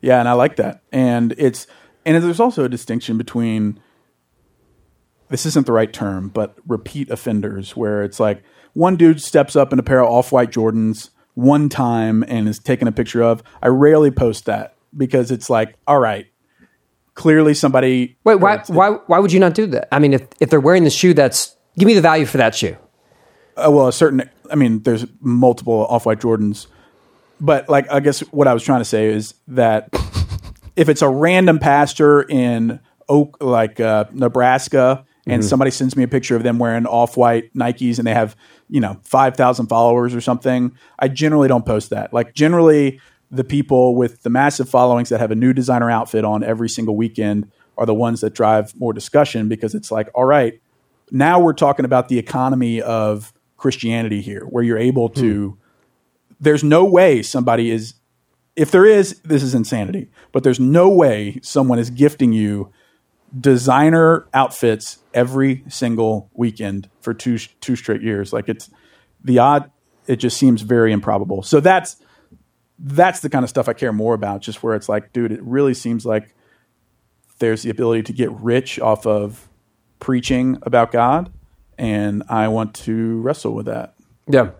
[0.00, 0.82] yeah, and I like that.
[0.92, 1.66] And it's
[2.04, 3.80] and there's also a distinction between
[5.28, 9.72] this isn't the right term, but repeat offenders, where it's like one dude steps up
[9.72, 13.42] in a pair of off white Jordans one time and is taken a picture of.
[13.62, 16.26] I rarely post that because it's like, all right,
[17.14, 18.16] clearly somebody.
[18.24, 19.88] Wait, why why why would you not do that?
[19.92, 22.54] I mean, if if they're wearing the shoe, that's give me the value for that
[22.54, 22.76] shoe.
[23.56, 24.28] Uh, well, a certain.
[24.50, 26.66] I mean, there's multiple off white Jordans,
[27.40, 29.88] but like I guess what I was trying to say is that
[30.76, 35.48] if it's a random pastor in Oak, like uh, Nebraska, and mm-hmm.
[35.48, 38.34] somebody sends me a picture of them wearing off white Nikes and they have
[38.68, 43.94] you know 5000 followers or something i generally don't post that like generally the people
[43.94, 47.86] with the massive followings that have a new designer outfit on every single weekend are
[47.86, 50.60] the ones that drive more discussion because it's like all right
[51.10, 55.56] now we're talking about the economy of christianity here where you're able to hmm.
[56.40, 57.94] there's no way somebody is
[58.56, 62.72] if there is this is insanity but there's no way someone is gifting you
[63.38, 68.32] designer outfits every single weekend for two two straight years.
[68.32, 68.70] Like it's
[69.22, 69.70] the odd.
[70.06, 71.42] It just seems very improbable.
[71.42, 71.96] So that's
[72.78, 74.40] that's the kind of stuff I care more about.
[74.40, 76.34] Just where it's like, dude, it really seems like
[77.38, 79.48] there's the ability to get rich off of
[79.98, 81.32] preaching about God,
[81.76, 83.94] and I want to wrestle with that.
[84.28, 84.50] Yeah.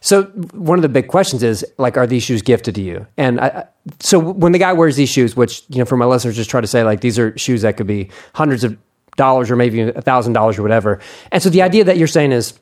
[0.00, 3.06] So one of the big questions is like, are these shoes gifted to you?
[3.18, 3.66] And I,
[3.98, 6.60] so when the guy wears these shoes, which you know, for my listeners, just try
[6.60, 8.78] to say like these are shoes that could be hundreds of
[9.16, 11.00] dollars or maybe a thousand dollars or whatever.
[11.30, 12.58] And so the idea that you're saying is,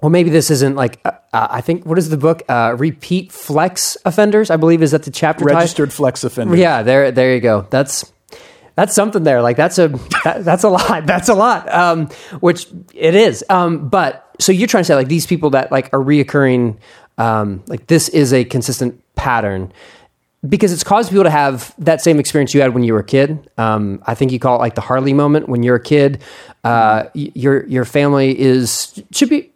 [0.00, 2.42] well, maybe this isn't like uh, uh I think what is the book?
[2.48, 5.44] Uh, Repeat flex offenders, I believe, is that the chapter?
[5.44, 6.58] Registered flex offenders.
[6.58, 7.66] Yeah, there, there you go.
[7.70, 8.10] That's
[8.76, 9.42] that's something there.
[9.42, 9.88] Like that's a
[10.24, 11.06] that, that's a lot.
[11.06, 11.72] That's a lot.
[11.72, 12.06] Um,
[12.40, 13.44] which it is.
[13.50, 16.78] Um, but so you're trying to say like these people that like are reoccurring,
[17.18, 19.72] um, like this is a consistent pattern
[20.48, 23.04] because it's caused people to have that same experience you had when you were a
[23.04, 23.50] kid.
[23.58, 26.22] Um, I think you call it like the Harley moment when you're a kid.
[26.64, 29.49] Uh, your your family is should be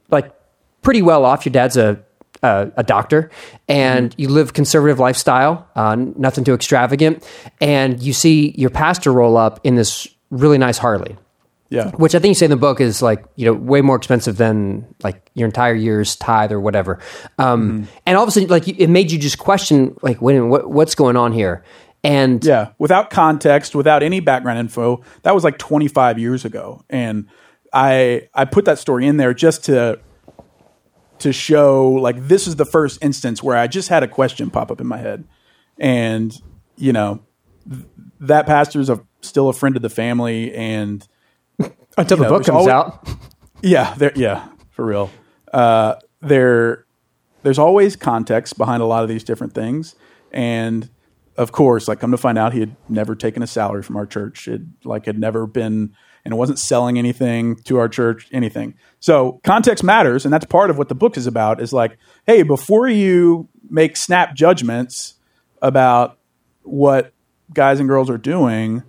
[0.84, 1.44] pretty well off.
[1.44, 2.00] Your dad's a
[2.44, 3.30] a, a doctor,
[3.68, 4.20] and mm-hmm.
[4.20, 7.26] you live conservative lifestyle, uh, nothing too extravagant,
[7.60, 11.16] and you see your pastor roll up in this really nice Harley.
[11.70, 11.90] Yeah.
[11.92, 14.36] Which I think you say in the book is like, you know, way more expensive
[14.36, 17.00] than like your entire year's tithe or whatever.
[17.38, 17.90] Um, mm-hmm.
[18.06, 20.50] And all of a sudden, like, it made you just question, like, wait a minute,
[20.50, 21.64] what, what's going on here?
[22.04, 26.84] And yeah, without context, without any background info, that was like 25 years ago.
[26.90, 27.28] And
[27.72, 29.98] I, I put that story in there just to,
[31.20, 34.70] to show like, this is the first instance where I just had a question pop
[34.70, 35.24] up in my head.
[35.78, 36.36] And,
[36.76, 37.20] you know,
[37.68, 37.86] th-
[38.20, 41.06] that pastor's a, still a friend of the family and,
[41.98, 43.08] until the know, book comes always, out.
[43.62, 44.12] Yeah, there.
[44.14, 45.10] Yeah, for real.
[45.50, 46.84] Uh, there,
[47.42, 49.94] there's always context behind a lot of these different things,
[50.32, 50.90] and
[51.36, 54.04] of course, like come to find out, he had never taken a salary from our
[54.06, 54.48] church.
[54.48, 55.94] It like had never been,
[56.24, 58.74] and it wasn't selling anything to our church, anything.
[59.00, 61.60] So context matters, and that's part of what the book is about.
[61.60, 65.14] Is like, hey, before you make snap judgments
[65.60, 66.18] about
[66.62, 67.12] what
[67.52, 68.82] guys and girls are doing,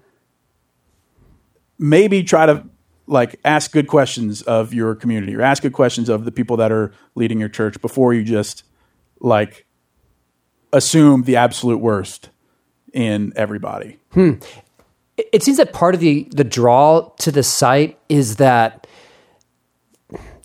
[1.77, 2.65] maybe try to
[3.07, 6.71] like ask good questions of your community or ask good questions of the people that
[6.71, 8.63] are leading your church before you just
[9.19, 9.65] like
[10.73, 12.29] assume the absolute worst
[12.93, 13.99] in everybody.
[14.11, 14.35] Hmm.
[15.17, 18.87] It seems that part of the the draw to the site is that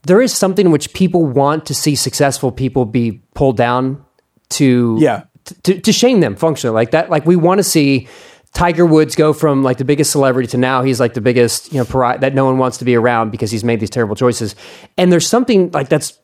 [0.04, 4.04] there is something in which people want to see successful people be pulled down
[4.50, 5.24] to yeah
[5.64, 8.08] to, to shame them functionally like that like we want to see
[8.52, 11.78] Tiger Woods go from like the biggest celebrity to now he's like the biggest, you
[11.78, 14.56] know, pariah that no one wants to be around because he's made these terrible choices.
[14.96, 16.18] And there's something like that's,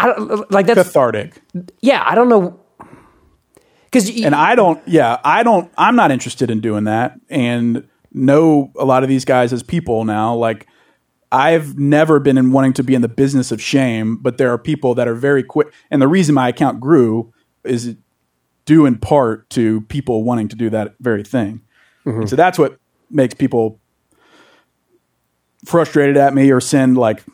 [0.00, 1.40] I don't like that's cathartic.
[1.80, 2.58] Yeah, I don't know.
[3.92, 7.20] Because and I don't, yeah, I don't, I'm not interested in doing that.
[7.28, 10.34] And know a lot of these guys as people now.
[10.34, 10.66] Like
[11.30, 14.58] I've never been in wanting to be in the business of shame, but there are
[14.58, 15.72] people that are very quick.
[15.90, 17.32] And the reason my account grew
[17.64, 17.94] is
[18.64, 21.60] due in part to people wanting to do that very thing.
[22.06, 22.26] Mm-hmm.
[22.26, 22.78] So that's what
[23.10, 23.78] makes people
[25.64, 27.24] frustrated at me or send like,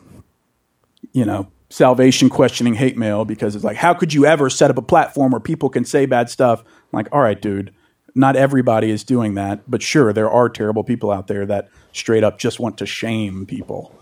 [1.13, 4.77] you know, salvation questioning hate mail because it's like, how could you ever set up
[4.77, 6.61] a platform where people can say bad stuff?
[6.61, 7.73] I'm like, all right, dude,
[8.15, 12.23] not everybody is doing that, but sure, there are terrible people out there that straight
[12.23, 13.95] up just want to shame people.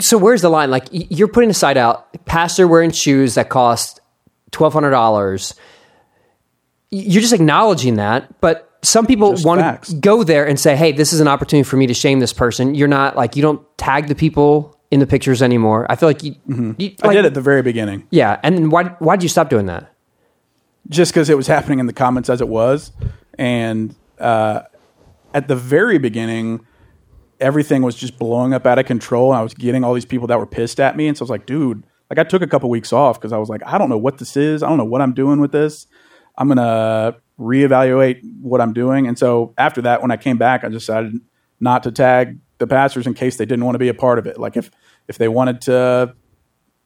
[0.00, 0.70] So where's the line?
[0.70, 4.00] Like you're putting a site out, pastor wearing shoes that cost
[4.50, 5.54] twelve hundred dollars.
[6.90, 9.88] You're just acknowledging that, but some people Just want facts.
[9.88, 12.32] to go there and say, "Hey, this is an opportunity for me to shame this
[12.32, 15.86] person." You're not like you don't tag the people in the pictures anymore.
[15.90, 17.04] I feel like you, you Mm-hmm.
[17.04, 18.06] I like- did at the very beginning.
[18.10, 19.92] Yeah, and then why why did you stop doing that?
[20.88, 22.92] just because it was happening in the comments as it was.
[23.36, 24.60] And uh,
[25.34, 26.64] at the very beginning,
[27.40, 29.32] everything was just blowing up out of control.
[29.32, 31.08] And I was getting all these people that were pissed at me.
[31.08, 33.38] And so I was like, dude, like I took a couple weeks off because I
[33.38, 34.62] was like, I don't know what this is.
[34.62, 35.88] I don't know what I'm doing with this.
[36.38, 39.08] I'm going to reevaluate what I'm doing.
[39.08, 41.14] And so after that, when I came back, I decided
[41.58, 44.26] not to tag the pastors in case they didn't want to be a part of
[44.26, 44.38] it.
[44.38, 44.70] Like if,
[45.08, 46.14] if they wanted to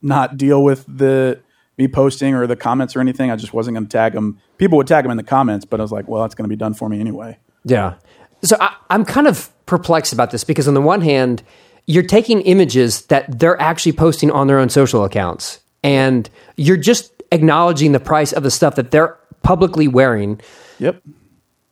[0.02, 1.40] not deal with the
[1.80, 3.30] me posting or the comments or anything.
[3.30, 4.38] I just wasn't going to tag them.
[4.59, 6.48] People would tag them in the comments, but I was like, well, that's going to
[6.48, 7.38] be done for me anyway.
[7.64, 7.94] Yeah.
[8.42, 11.42] So I, I'm kind of perplexed about this because on the one hand,
[11.87, 17.12] you're taking images that they're actually posting on their own social accounts, and you're just
[17.33, 20.40] acknowledging the price of the stuff that they're publicly wearing.
[20.78, 21.02] Yep.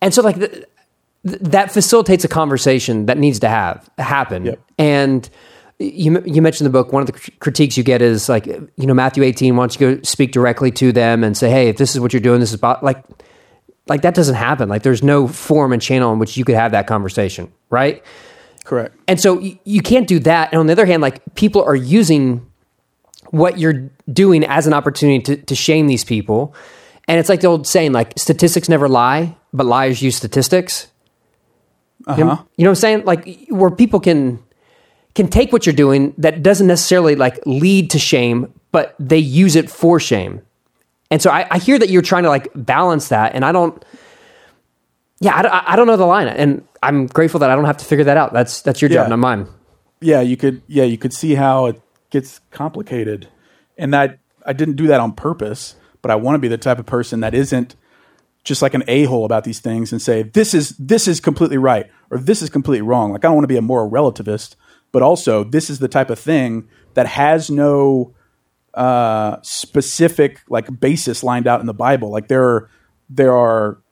[0.00, 0.36] And so, like,
[1.26, 4.46] th- th- that facilitates a conversation that needs to have happen.
[4.46, 4.60] Yep.
[4.78, 5.30] And
[5.78, 6.92] you you mentioned the book.
[6.92, 9.56] One of the critiques you get is like, you know, Matthew 18.
[9.56, 12.12] Why don't you go speak directly to them and say, hey, if this is what
[12.12, 13.02] you're doing, this is about like,
[13.86, 14.68] like that doesn't happen.
[14.68, 18.02] Like, there's no form and channel in which you could have that conversation, right?
[18.64, 18.94] Correct.
[19.06, 20.52] And so you, you can't do that.
[20.52, 22.44] And on the other hand, like people are using
[23.30, 26.54] what you're doing as an opportunity to, to shame these people.
[27.06, 30.88] And it's like the old saying, like statistics never lie, but liars use statistics.
[32.08, 33.04] Uh You know, you know what I'm saying?
[33.04, 34.38] Like where people can
[35.14, 39.56] can take what you're doing that doesn't necessarily like lead to shame, but they use
[39.56, 40.40] it for shame.
[41.10, 43.82] And so I, I hear that you're trying to like balance that, and I don't.
[45.20, 47.78] Yeah, I, don't- I don't know the line, and I'm grateful that I don't have
[47.78, 48.32] to figure that out.
[48.32, 49.46] That's that's your job, not mine.
[50.00, 50.62] Yeah, you could.
[50.68, 53.26] Yeah, you could see how it gets complicated,
[53.76, 55.74] and that I didn't do that on purpose.
[56.02, 57.74] But I want to be the type of person that isn't
[58.48, 61.58] just like an a hole about these things and say this is this is completely
[61.58, 63.12] right or this is completely wrong.
[63.12, 64.56] Like I don't want to be a moral relativist,
[64.90, 68.14] but also this is the type of thing that has no
[68.74, 72.10] uh, specific like basis lined out in the Bible.
[72.10, 72.70] Like there are
[73.10, 73.82] there are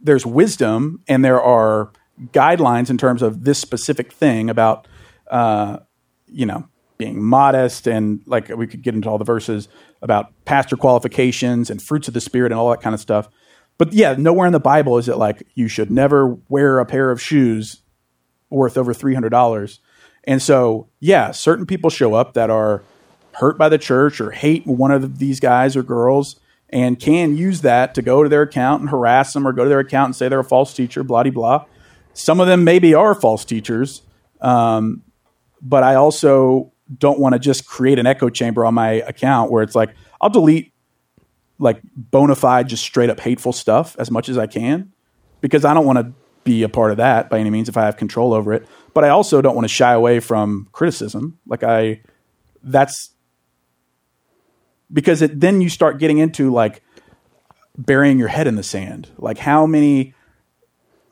[0.00, 1.92] there's wisdom and there are
[2.32, 4.86] guidelines in terms of this specific thing about
[5.30, 5.78] uh,
[6.26, 9.68] you know being modest and like we could get into all the verses
[10.02, 13.28] about pastor qualifications and fruits of the spirit and all that kind of stuff.
[13.78, 17.10] But yeah nowhere in the bible is it like you should never wear a pair
[17.10, 17.82] of shoes
[18.48, 19.78] worth over $300
[20.24, 22.82] and so yeah certain people show up that are
[23.32, 27.60] hurt by the church or hate one of these guys or girls and can use
[27.60, 30.16] that to go to their account and harass them or go to their account and
[30.16, 31.64] say they're a false teacher blah blah blah.
[32.14, 34.00] Some of them maybe are false teachers
[34.40, 35.02] um,
[35.62, 39.62] but I also don't want to just create an echo chamber on my account where
[39.62, 40.72] it's like I'll delete
[41.58, 44.92] like bona fide, just straight up hateful stuff as much as I can
[45.40, 46.12] because I don't want to
[46.44, 48.66] be a part of that by any means if I have control over it.
[48.94, 51.38] But I also don't want to shy away from criticism.
[51.46, 52.02] Like I,
[52.62, 53.10] that's
[54.92, 56.82] because it, then you start getting into like
[57.76, 59.08] burying your head in the sand.
[59.18, 60.14] Like how many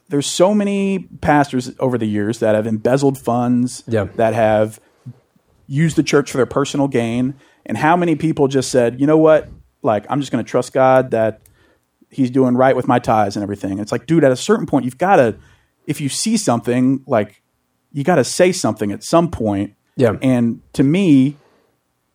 [0.08, 4.04] there's so many pastors over the years that have embezzled funds, Yeah.
[4.16, 4.78] that have
[5.66, 7.34] used the church for their personal gain,
[7.66, 9.48] and how many people just said, you know what,
[9.82, 11.40] like I'm just going to trust God that
[12.10, 13.78] He's doing right with my ties and everything.
[13.78, 15.36] It's like, dude, at a certain point, you've got to,
[15.86, 17.42] if you see something, like
[17.92, 19.74] you got to say something at some point.
[19.96, 20.16] Yeah.
[20.22, 21.36] And to me,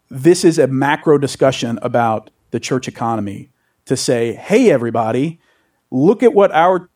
[0.10, 3.52] this is a macro discussion about the church economy
[3.86, 5.40] to say, hey, everybody,
[5.92, 6.90] look at what our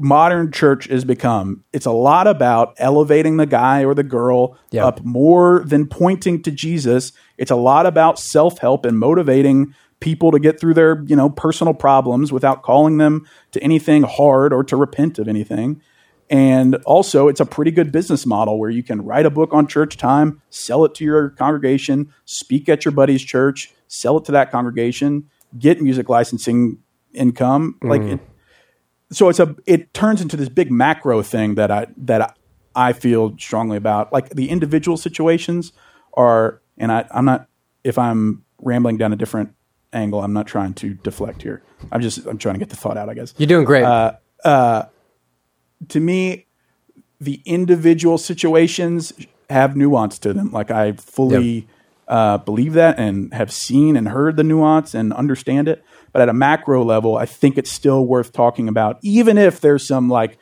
[0.00, 1.64] modern church has become.
[1.72, 4.86] It's a lot about elevating the guy or the girl Yeah.
[4.86, 7.12] up more than pointing to Jesus.
[7.38, 11.28] It's a lot about self help and motivating people to get through their you know
[11.28, 15.80] personal problems without calling them to anything hard or to repent of anything.
[16.30, 19.66] And also, it's a pretty good business model where you can write a book on
[19.66, 24.32] church time, sell it to your congregation, speak at your buddy's church, sell it to
[24.32, 26.78] that congregation, get music licensing
[27.12, 27.76] income.
[27.82, 28.12] Like, mm.
[28.14, 28.20] it,
[29.12, 32.36] so it's a it turns into this big macro thing that I that
[32.74, 34.12] I, feel strongly about.
[34.12, 35.72] Like the individual situations
[36.14, 37.48] are, and I, I'm not
[37.82, 39.54] if I'm rambling down a different
[39.92, 40.22] angle.
[40.22, 41.62] I'm not trying to deflect here.
[41.90, 43.08] I'm just I'm trying to get the thought out.
[43.08, 43.84] I guess You're doing great.
[45.88, 46.46] to me,
[47.20, 49.12] the individual situations
[49.48, 50.52] have nuance to them.
[50.52, 51.66] Like I fully
[52.08, 55.82] uh, believe that and have seen and heard the nuance and understand it.
[56.12, 59.86] But at a macro level, I think it's still worth talking about, even if there's
[59.86, 60.38] some like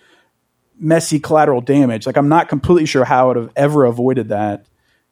[0.78, 2.06] messy collateral damage.
[2.06, 4.66] Like I'm not completely sure how I would have ever avoided that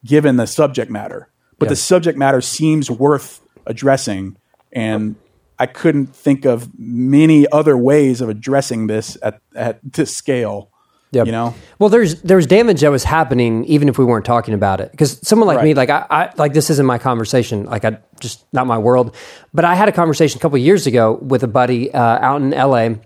[0.04, 1.28] given the subject matter.
[1.58, 1.70] But Yeah.
[1.70, 4.36] the subject matter seems worth addressing
[4.72, 5.16] and
[5.58, 10.70] I couldn't think of many other ways of addressing this at at this scale.
[11.12, 11.26] Yep.
[11.26, 11.54] You know?
[11.78, 14.90] Well, there's there's damage that was happening even if we weren't talking about it.
[14.90, 17.64] Because someone like me, like I, I like this isn't my conversation.
[17.64, 19.14] Like I just not my world.
[19.54, 22.42] But I had a conversation a couple of years ago with a buddy uh, out
[22.42, 22.98] in L.A.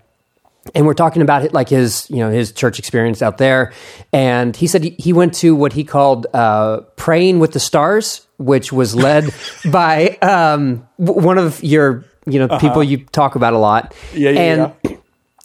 [0.73, 3.71] and we're talking about it, like his you know his church experience out there.
[4.11, 8.73] And he said he, went to what he called uh, praying with the stars, which
[8.73, 9.29] was led
[9.71, 13.85] by um, w- one of your you know people you talk about a lot.
[13.85, 14.17] Uh-huh.
[14.17, 14.97] Yeah, yeah, and yeah.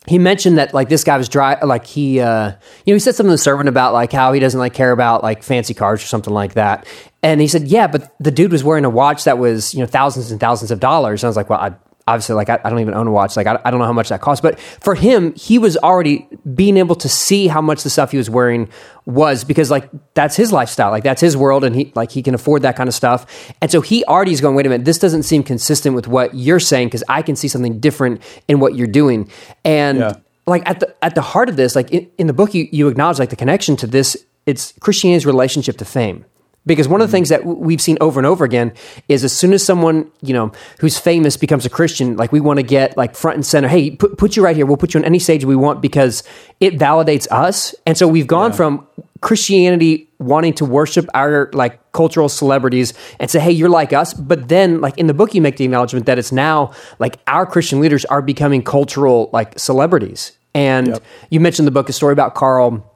[0.07, 2.53] He mentioned that like this guy was dry like he uh
[2.85, 4.93] you know he said something to the servant about like how he doesn't like care
[4.93, 6.87] about like fancy cars or something like that.
[7.23, 9.87] And he said yeah but the dude was wearing a watch that was you know
[9.87, 11.23] thousands and thousands of dollars.
[11.23, 11.75] And i was like well i
[12.07, 13.93] obviously like i, I don't even own a watch like I, I don't know how
[13.93, 17.83] much that costs but for him he was already being able to see how much
[17.83, 18.69] the stuff he was wearing
[19.07, 22.35] was because like that's his lifestyle like that's his world and he like he can
[22.35, 23.27] afford that kind of stuff
[23.61, 26.35] and so he already is going wait a minute this doesn't seem consistent with what
[26.35, 29.29] you're saying because i can see something different in what you're doing
[29.65, 30.13] and Yeah.
[30.47, 32.87] like at the at the heart of this, like in, in the book, you, you
[32.89, 34.17] acknowledge like the connection to this.
[34.47, 36.25] It's Christianity's relationship to fame.
[36.67, 38.73] Because one of the things that we've seen over and over again
[39.09, 40.51] is as soon as someone you know
[40.81, 43.69] who's famous becomes a Christian, like we want to get like front and center.
[43.69, 44.67] Hey, put, put you right here.
[44.67, 46.23] We'll put you on any stage we want because
[46.61, 47.75] it validates us.
[47.87, 48.87] And so we've gone from
[49.21, 54.13] Christianity wanting to worship our like cultural celebrities and say, hey, you're like us.
[54.15, 57.47] But then, like in the book, you make the acknowledgement that it's now like our
[57.47, 60.33] Christian leaders are becoming cultural like celebrities.
[60.55, 61.03] And Yep.
[61.31, 62.91] you mentioned the book a story about Carl,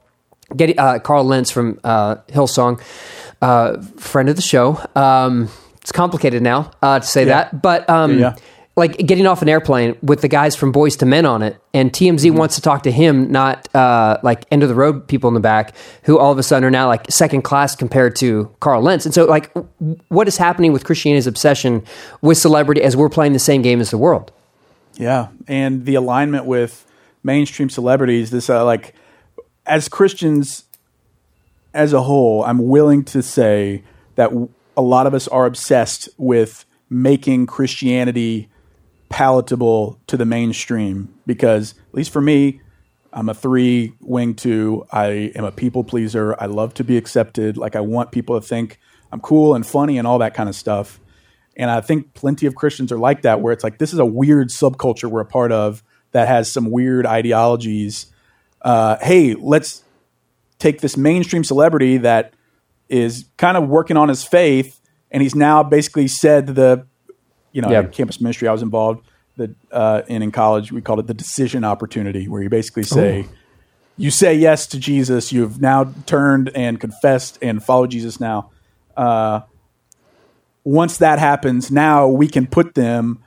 [0.55, 2.81] get, uh, Carl Lentz from uh, Hillsong,
[3.41, 4.79] uh, friend of the show.
[4.95, 5.49] Um,
[5.81, 7.43] it's complicated now uh, to say Yeah.
[7.49, 8.35] that, but um, Yeah,
[8.75, 11.91] like getting off an airplane with the guys from Boyz II Men on it, and
[11.91, 12.37] TMZ Mm-hmm.
[12.37, 15.39] wants to talk to him, not uh, like end of the road people in the
[15.39, 15.73] back
[16.03, 19.05] who all of a sudden are now like second class compared to Carl Lentz.
[19.05, 21.83] And so, like, w- what is happening with Christianity's obsession
[22.21, 24.31] with celebrity as we're playing the same game as the world?
[24.95, 26.85] Yeah, and the alignment with
[27.23, 28.29] mainstream celebrities.
[28.29, 28.93] This uh, like
[29.65, 30.63] as Christians
[31.73, 33.83] as a whole, I'm willing to say
[34.15, 34.31] that
[34.75, 38.49] a lot of us are obsessed with making Christianity
[39.09, 42.61] palatable to the mainstream because at least for me
[43.13, 44.85] I'm a three wing two.
[44.91, 46.35] I am a people pleaser.
[46.39, 47.57] I love to be accepted.
[47.57, 48.79] Like I want people to think
[49.11, 50.99] I'm cool and funny and all that kind of stuff.
[51.57, 54.05] And I think plenty of Christians are like that, where it's like this is a
[54.05, 58.05] weird subculture we're a part of that has some weird ideologies.
[58.61, 59.83] Uh, hey, let's
[60.61, 62.33] take this mainstream celebrity that
[62.87, 66.85] is kind of working on his faith, and he's now basically said the,
[67.51, 67.83] you know, Yeah.
[67.83, 69.05] campus ministry I was involved,
[69.37, 73.25] that uh, and in college we called it the decision opportunity, where you basically say,
[73.97, 78.51] you say yes to Jesus, you've now turned and confessed and follow Jesus now.
[78.95, 79.41] Uh,
[80.63, 83.23] once that happens, now we can put them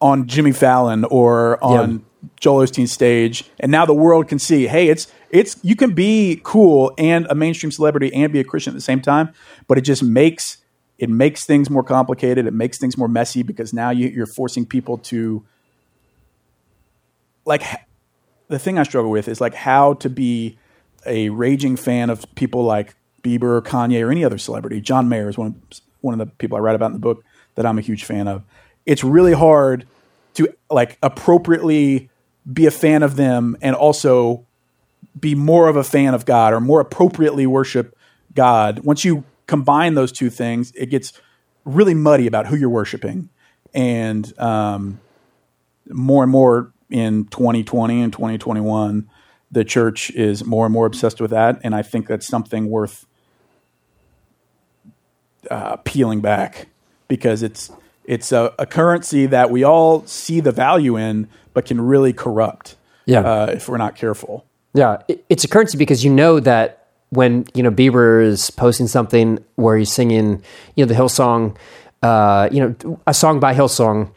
[0.00, 2.04] on Jimmy Fallon or on
[2.38, 6.40] Joel Osteen stage, and now the world can see, hey, it's it's you can be
[6.42, 9.32] cool and a mainstream celebrity and be a Christian at the same time,
[9.68, 10.58] but it just makes
[10.98, 12.46] it makes things more complicated.
[12.46, 15.44] It makes things more messy because now you, you're forcing people to
[17.46, 17.62] like
[18.48, 20.58] the thing I struggle with is like how to be
[21.06, 24.80] a raging fan of people like Bieber, or Kanye, or any other celebrity.
[24.80, 27.24] John Mayer is one of, one of the people I write about in the book
[27.54, 28.44] that I'm a huge fan of.
[28.86, 29.86] It's really hard
[30.34, 32.10] to like appropriately
[32.50, 34.46] be a fan of them and also
[35.18, 37.96] be more of a fan of God or more appropriately worship
[38.34, 38.80] God.
[38.80, 41.12] Once you combine those two things, it gets
[41.64, 43.28] really muddy about who you're worshiping.
[43.74, 45.00] And um,
[45.88, 49.08] more and more in 2020 and 2021,
[49.50, 51.60] the church is more and more obsessed with that.
[51.62, 53.06] And I think that's something worth
[55.50, 56.68] uh, peeling back
[57.08, 57.70] because it's
[58.10, 62.76] it's a, a currency that we all see the value in, but can really corrupt
[63.06, 63.20] Yeah.
[63.20, 64.44] uh, if we're not careful.
[64.74, 68.86] Yeah, it, it's a currency because you know that when you know Bieber is posting
[68.88, 70.42] something where he's singing,
[70.76, 71.56] you know, the Hillsong,
[72.02, 74.10] uh, you know, a song by Hillsong.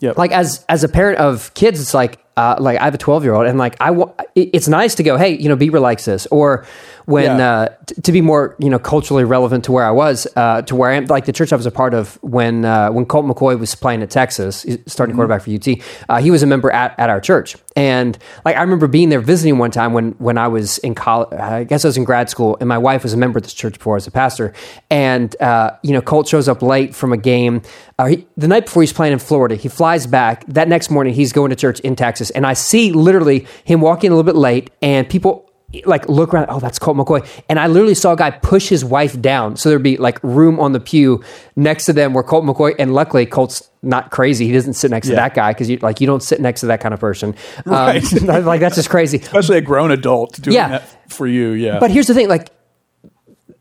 [0.00, 0.18] Yep.
[0.18, 3.24] Like as as a parent of kids, it's like uh, like I have a twelve
[3.24, 5.80] year old, and like I wa- it- it's nice to go, hey, you know, Bieber
[5.80, 6.66] likes this, or
[7.06, 7.50] when Yeah.
[7.50, 10.76] uh, t- to be more you know culturally relevant to where I was, uh, to
[10.76, 13.24] where I am, like the church I was a part of when uh, when Colt
[13.26, 15.66] McCoy was playing at Texas, starting quarterback for UT.
[16.08, 19.20] Uh, he was a member at, at our church, And like I remember being there
[19.20, 21.32] visiting one time when when I was in college.
[21.38, 23.54] I guess I was in grad school, and my wife was a member of this
[23.54, 24.52] church before I was a pastor.
[24.90, 27.62] And uh, you know, Colt shows up late from a game.
[27.98, 30.44] Uh, he, the night before he's playing in Florida, he flies back.
[30.46, 34.10] That next morning, he's going to church in Texas, and I see literally him walking
[34.10, 35.45] a little bit late, and people
[35.84, 36.46] like look around.
[36.48, 37.26] Oh, that's Colt McCoy.
[37.48, 40.60] And I literally saw a guy push his wife down, so there'd be like room
[40.60, 41.22] on the pew
[41.56, 42.74] next to them where Colt McCoy.
[42.78, 44.46] And luckily, Colt's not crazy.
[44.46, 46.66] He doesn't sit next to that guy because you like you don't sit next to
[46.66, 47.34] that kind of person.
[47.66, 48.22] Um, Right.
[48.22, 49.18] like that's just crazy.
[49.18, 50.68] Especially a grown adult doing Yeah.
[50.68, 51.50] that for you.
[51.50, 51.78] Yeah.
[51.80, 52.50] But here's the thing, like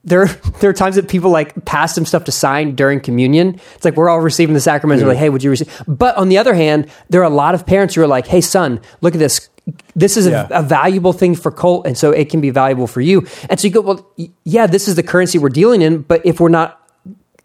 [0.04, 0.28] there
[0.60, 3.60] there are times that people like pass him stuff to sign during communion.
[3.76, 5.02] It's like we're all receiving the sacraments.
[5.02, 5.82] They're like, hey, would you receive?
[5.88, 8.42] But on the other hand, there are a lot of parents who are like, hey,
[8.42, 9.50] son, look at this.
[9.96, 10.48] This is Yeah.
[10.52, 13.26] a, a valuable thing for Colt, and so it can be valuable for you.
[13.50, 14.12] And so you go, well,
[14.44, 16.02] yeah, this is the currency we're dealing in.
[16.02, 16.82] But if we're not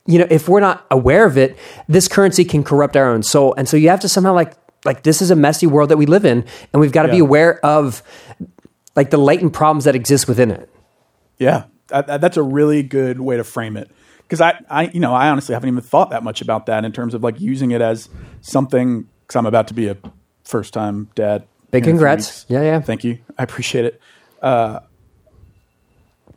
[0.07, 1.57] you know, if we're not aware of it,
[1.87, 3.55] this currency can corrupt our own soul.
[3.57, 4.55] And so you have to somehow like
[4.85, 7.19] like this is a messy world that we live in, and we've got to be
[7.19, 8.03] aware of
[8.97, 10.69] like the latent problems that exist within it.
[11.39, 13.91] Yeah, that, that- that's a really good way to frame it.
[14.23, 16.93] Because I, I, you know, I honestly haven't even thought that much about that in
[16.93, 18.09] terms of like using it as
[18.41, 19.07] something.
[19.27, 19.97] Because I'm about to be a
[20.45, 21.47] first time dad.
[21.71, 22.47] Big in a few congrats.
[22.49, 22.81] Yeah, yeah.
[22.81, 23.19] Thank you.
[23.39, 24.01] I appreciate it.
[24.43, 24.81] Uh,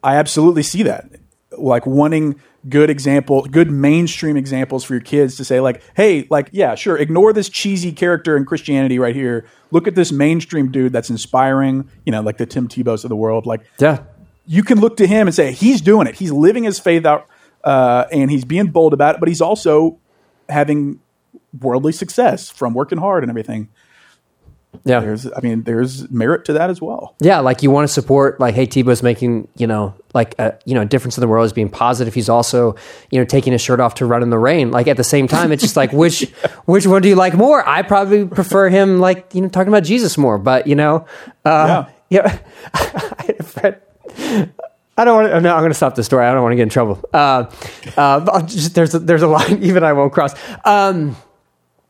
[0.03, 1.09] I absolutely see that.
[1.57, 6.49] Like wanting good example, good mainstream examples for your kids to say, like, hey, like,
[6.51, 9.45] yeah, sure, ignore this cheesy character in Christianity right here.
[9.71, 13.15] Look at this mainstream dude that's inspiring, you know, like the Tim Tebow's of the
[13.15, 13.45] world.
[13.45, 14.03] Like, Yeah.
[14.45, 16.15] you can look to him and say he's doing it.
[16.15, 17.27] He's living his faith out,
[17.63, 19.19] uh, and he's being bold about it.
[19.19, 19.97] But he's also
[20.49, 20.99] having
[21.59, 23.69] worldly success from working hard and everything.
[24.85, 24.99] Yeah.
[24.99, 27.15] There's, I mean, there's merit to that as well.
[27.21, 30.75] Yeah, like you want to support, like, hey, Tebow's making, you know, like a you
[30.75, 32.13] know a difference in the world is being positive.
[32.13, 32.75] He's also,
[33.09, 34.71] you know, taking his shirt off to run in the rain.
[34.71, 36.29] Like at the same time, it's just like which
[36.65, 37.67] which one do you like more?
[37.67, 40.37] I probably prefer him, like you know, talking about Jesus more.
[40.37, 41.05] But you know,
[41.45, 42.39] uh, yeah,
[42.73, 43.77] I had a friend.
[44.95, 45.41] I don't want to.
[45.41, 46.25] No, I'm going to stop the story.
[46.25, 47.03] I don't want to get in trouble.
[47.11, 47.45] Uh,
[47.97, 50.35] uh, just, there's a, there's a line even I won't cross.
[50.65, 51.15] Um,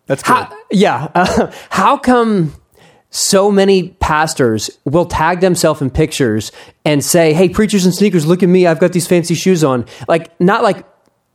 [0.06, 0.32] That's good.
[0.34, 1.12] how, yeah.
[1.14, 2.54] Uh, how come
[3.16, 6.52] so many pastors will tag themselves in pictures
[6.84, 8.66] and say, "Hey, preachers and sneakers, look at me!
[8.66, 10.84] I've got these fancy shoes on." Like not like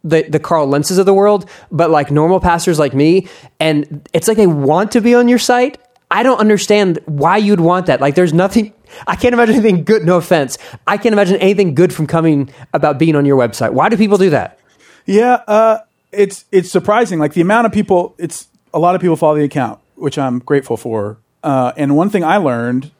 [0.02, 3.28] the the Carl Lentzes of the world, but like normal pastors like me,
[3.60, 5.78] and it's like they want to be on your site.
[6.10, 8.00] I don't understand why you'd want that.
[8.00, 8.72] Like, there's nothing.
[9.06, 10.04] I can't imagine anything good.
[10.04, 10.56] No offense.
[10.86, 13.72] I can't imagine anything good from coming about being on your website.
[13.72, 14.58] Why do people do that?
[15.06, 15.78] Yeah, uh,
[16.10, 17.18] it's it's surprising.
[17.18, 20.38] Like the amount of people, it's a lot of people follow the account, which I'm
[20.40, 21.18] grateful for.
[21.42, 22.90] Uh, and one thing I learned,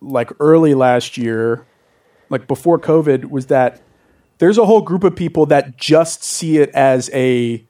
[0.00, 1.66] like early last year,
[2.30, 3.82] like before COVID, was that
[4.38, 7.64] there's a whole group of people that just see it as a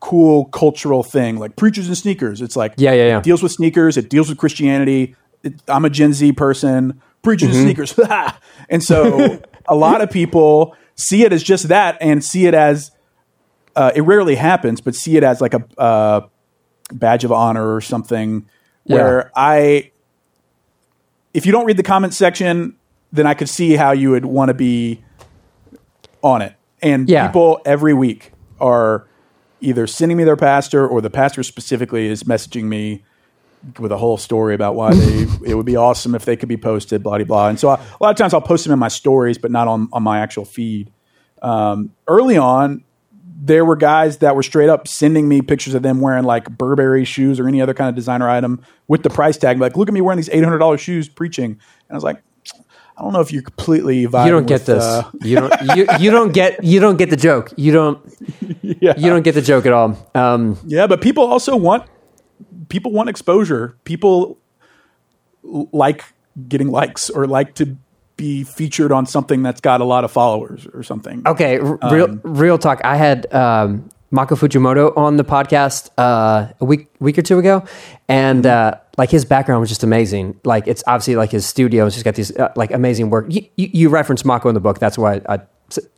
[0.00, 2.40] cool cultural thing, like preachers and sneakers.
[2.40, 3.18] It's like Yeah, yeah, yeah.
[3.18, 3.96] It deals with sneakers.
[3.96, 5.14] It deals with Christianity.
[5.42, 7.00] It, I'm a Gen Z person.
[7.22, 7.58] Preachers Mm-hmm.
[7.58, 7.98] and sneakers.
[8.70, 12.90] and so a lot of people see it as just that and see it as
[13.76, 16.26] uh, it rarely happens, but see it as like a uh,
[16.92, 18.46] badge of honor or something.
[18.84, 19.90] Where I,
[21.32, 22.76] if you don't read the comment section,
[23.12, 25.02] then I could see how you would want to be
[26.22, 26.54] on it.
[26.82, 27.26] And Yeah.
[27.26, 29.06] people every week are
[29.60, 33.02] either sending me their pastor or the pastor specifically is messaging me
[33.78, 36.56] with a whole story about why they it would be awesome if they could be
[36.56, 37.48] posted, blah blah blah.
[37.48, 39.68] And so I, a lot of times I'll post them in my stories, but not
[39.68, 40.90] on on my actual feed.
[41.42, 42.84] Um, early on,
[43.42, 47.04] there were guys that were straight up sending me pictures of them wearing like Burberry
[47.06, 49.58] shoes or any other kind of designer item with the price tag.
[49.58, 51.52] Like, look at me wearing these eight hundred dollars shoes preaching.
[51.52, 51.58] And
[51.90, 52.22] I was like,
[52.98, 54.84] I don't know if you're completely vibing You don't get with, this.
[54.84, 55.54] uh, you don't.
[55.74, 56.62] You, you don't get.
[56.62, 57.50] You don't get the joke.
[57.56, 57.98] You don't.
[58.62, 58.92] yeah.
[58.98, 59.96] You don't get the joke at all.
[60.14, 61.88] Um, Yeah, but people also want
[62.68, 63.78] people want exposure.
[63.84, 64.38] People
[65.42, 66.04] like
[66.46, 67.76] getting likes or like to
[68.20, 71.22] be featured on something that's got a lot of followers or something.
[71.26, 72.80] okay, r- real Um, real talk.
[72.84, 77.64] I had um, Mako Fujimura on the podcast uh, a week week or two ago,
[78.08, 80.38] and uh, like his background was just amazing.
[80.44, 81.84] Like it's obviously like his studio.
[81.88, 83.26] He's got these uh, like amazing work.
[83.30, 84.78] You, you, you reference Mako in the book.
[84.78, 85.34] That's why I.
[85.34, 85.40] You know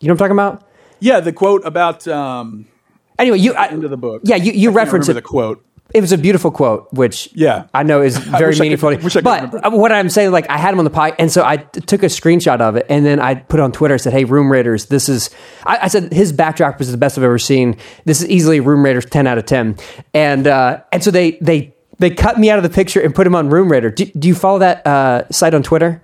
[0.01, 0.69] what I'm talking about?
[1.01, 2.67] Yeah, the quote about um,
[3.19, 4.23] Anyway, you I, of the book.
[4.25, 5.15] Yeah, you, you I reference it.
[5.15, 5.65] the quote.
[5.95, 7.65] It was a beautiful quote, which Yeah.
[7.75, 8.89] I know is very wish I could- meaningful.
[8.89, 9.67] I but remember.
[9.67, 11.81] uh, what I'm saying, like I had him on the pod, and so I t-
[11.83, 13.93] took a screenshot of it, and then I put it on Twitter.
[13.93, 15.29] I said, "Hey, Room Raiders, this is."
[15.67, 17.77] I, I said his backdrop was the best I've ever seen.
[18.07, 19.77] This is easily Room Raiders ten out of ten,
[20.15, 23.27] and uh, and so they they they cut me out of the picture and put
[23.27, 23.91] him on Room Raider.
[23.91, 26.03] Do, do you follow that uh, site on Twitter?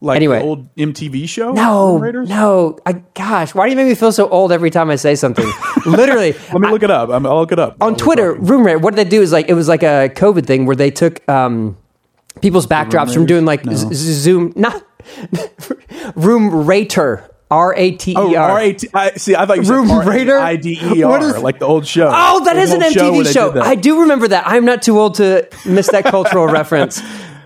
[0.00, 0.38] Like Anyway.
[0.40, 1.52] the old MTV show?
[1.52, 2.28] No, Raiders?
[2.28, 2.78] no.
[2.84, 5.46] I, gosh, why do you make me feel so old every time I say something?
[5.86, 7.08] Literally, Let me look it up.
[7.08, 7.76] I'm, I'll look it up.
[7.80, 8.34] on Twitter.
[8.34, 10.76] Room Rate, what did they do is like it was like a COVID thing where
[10.76, 11.78] they took um,
[12.42, 13.72] people's backdrops from doing like No.
[13.74, 14.84] z- Zoom, not
[16.16, 18.50] Room Rater, R A T Oh, E R.
[18.50, 18.88] R A T.
[18.92, 19.34] I see.
[19.36, 20.38] I thought you said Room Raider?
[20.38, 22.10] I D E R, like the old show.
[22.12, 23.60] Oh, that The is an MTV they show.
[23.60, 24.44] I do remember that.
[24.46, 27.00] I'm not too old to miss that cultural reference.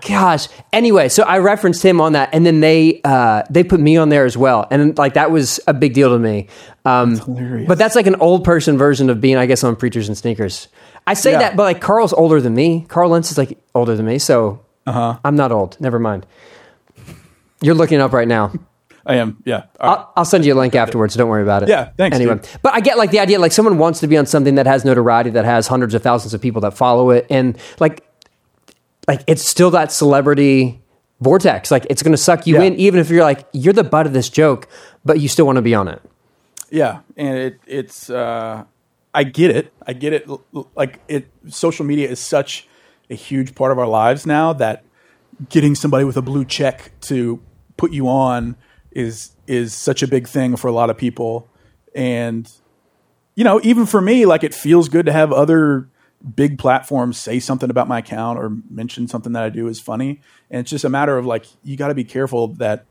[0.07, 0.47] Gosh.
[0.73, 4.09] Anyway, so I referenced him on that, and then they uh, they put me on
[4.09, 6.47] there as well, and like that was a big deal to me.
[6.85, 7.67] Um, hilarious.
[7.67, 10.67] But that's like an old person version of being, I guess, on Preachers and Sneakers.
[11.07, 11.39] I say Yeah.
[11.39, 12.85] that, but like Carl's older than me.
[12.87, 15.17] Carl Lentz is like older than me, so Uh-huh.
[15.23, 15.77] I'm not old.
[15.79, 16.25] Never mind.
[17.61, 18.51] You're looking up right now.
[19.05, 19.37] I am.
[19.45, 19.55] Yeah.
[19.55, 19.65] Right.
[19.81, 21.15] I'll, I'll send you a link afterwards.
[21.15, 21.69] Don't worry about it.
[21.69, 22.47] Yeah, thanks, Anyway, dude.
[22.61, 23.39] but I get like the idea.
[23.39, 26.33] Like someone wants to be on something that has notoriety, that has hundreds of thousands
[26.33, 28.03] of people that follow it, and like,
[29.09, 30.81] like it's still that celebrity
[31.19, 31.71] vortex.
[31.71, 32.63] Like it's going to suck you Yeah.
[32.63, 34.67] in, even if you're like you're the butt of this joke,
[35.03, 36.01] but you still want to be on it.
[36.69, 38.63] Yeah, and it it's uh,
[39.13, 39.73] I get it.
[39.85, 40.29] I get it.
[40.75, 42.67] Like it, social media is such
[43.09, 44.83] a huge part of our lives now that
[45.49, 47.41] getting somebody with a blue check to
[47.75, 48.55] put you on
[48.91, 51.47] is is such a big thing for a lot of people.
[51.95, 52.47] And
[53.33, 55.87] you know, even for me, like it feels good to have other
[56.35, 60.19] big platforms say something about my account or mention something that I do is funny.
[60.51, 62.85] And it's just a matter of like you got to be careful that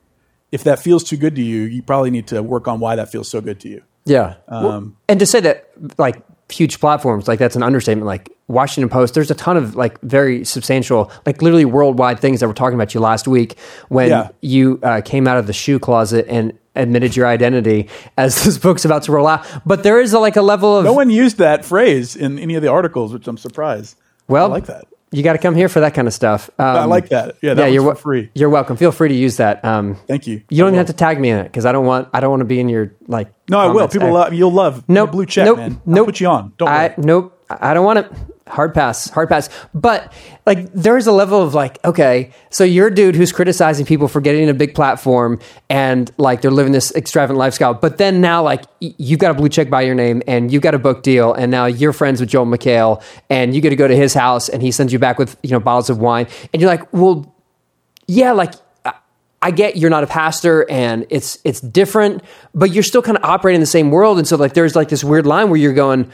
[0.51, 3.11] if that feels too good to you, you probably need to work on why that
[3.11, 3.83] feels so good to you.
[4.07, 4.37] Yeah.
[4.49, 5.69] Um, Well, and to say that
[5.99, 8.07] like huge platforms, like that's an understatement.
[8.07, 12.49] Like Washington Post, there's a ton of like very substantial, like literally worldwide things that
[12.49, 13.59] were talking about you last week
[13.89, 14.29] when Yeah.
[14.41, 18.85] you uh, came out of the shoe closet and admitted your identity as this book's
[18.85, 19.47] about to roll out.
[19.67, 22.55] But there is a, like a level of No one used that phrase in any
[22.55, 23.97] of the articles, which I'm surprised.
[24.29, 24.87] well, I like that.
[25.11, 26.51] You got to come here for that kind of stuff.
[26.59, 27.37] Um, I like that.
[27.41, 28.31] Yeah, that you're for free.
[28.35, 28.77] You're welcome.
[28.77, 29.65] Feel free to use that.
[29.65, 30.43] Um, Thank you.
[30.51, 32.09] you don't even have to tag me in it because I don't want.
[32.13, 33.33] I don't want to be in your like.
[33.49, 33.89] No, I will.
[33.89, 34.35] People love.
[34.35, 34.87] You'll love.
[34.87, 35.09] Nope.
[35.09, 35.81] the blue check, nope, man.
[35.87, 35.99] Nope.
[35.99, 36.53] I'll put you on.
[36.59, 36.95] Don't I worry.
[36.99, 37.47] nope.
[37.49, 38.13] I I don't want it.
[38.51, 39.11] Hard pass.
[39.11, 39.49] Hard pass.
[39.75, 40.13] But
[40.47, 44.21] like, there's a level of like, okay, so you're a dude who's criticizing people for
[44.21, 45.39] getting a big platform
[45.69, 47.75] and like they're living this extravagant lifestyle.
[47.75, 50.63] But then now, like, y- you've got a blue check by your name and you've
[50.63, 53.77] got a book deal, and now you're friends with Joel McHale, and you get to
[53.77, 56.27] go to his house, and he sends you back with you know bottles of wine,
[56.53, 57.35] and you're like, well,
[58.07, 58.95] yeah, like I-
[59.43, 62.23] I get you're not a pastor and it's it's different,
[62.55, 64.19] but you're still kind of operating in the same world.
[64.19, 66.11] And so like there's like this weird line where you're going,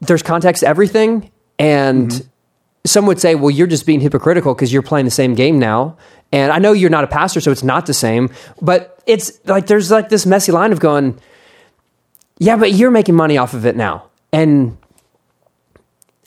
[0.00, 2.26] there's context to everything, and mm-hmm.
[2.84, 5.96] some would say, well, you're just being hypocritical because you're playing the same game now.
[6.32, 8.30] And I know you're not a pastor, so it's not the same.
[8.60, 11.18] But it's like there's like this messy line of going,
[12.38, 14.76] yeah, but you're making money off of it now, and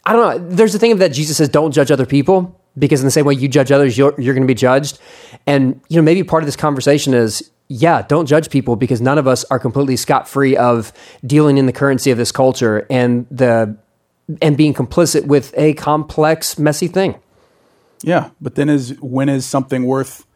[0.04, 0.48] I don't know.
[0.48, 3.26] There's the thing of that Jesus says, don't judge other people because in the same
[3.26, 4.98] way you judge others, you're, you're going to be judged.
[5.46, 9.18] And, you know, maybe part of this conversation is, yeah, don't judge people because none
[9.18, 10.92] of us are completely scot free of
[11.24, 13.76] dealing in the currency of this culture and the,
[14.40, 17.16] and being complicit with a complex, messy thing.
[18.02, 20.26] Yeah, but then is when is something worth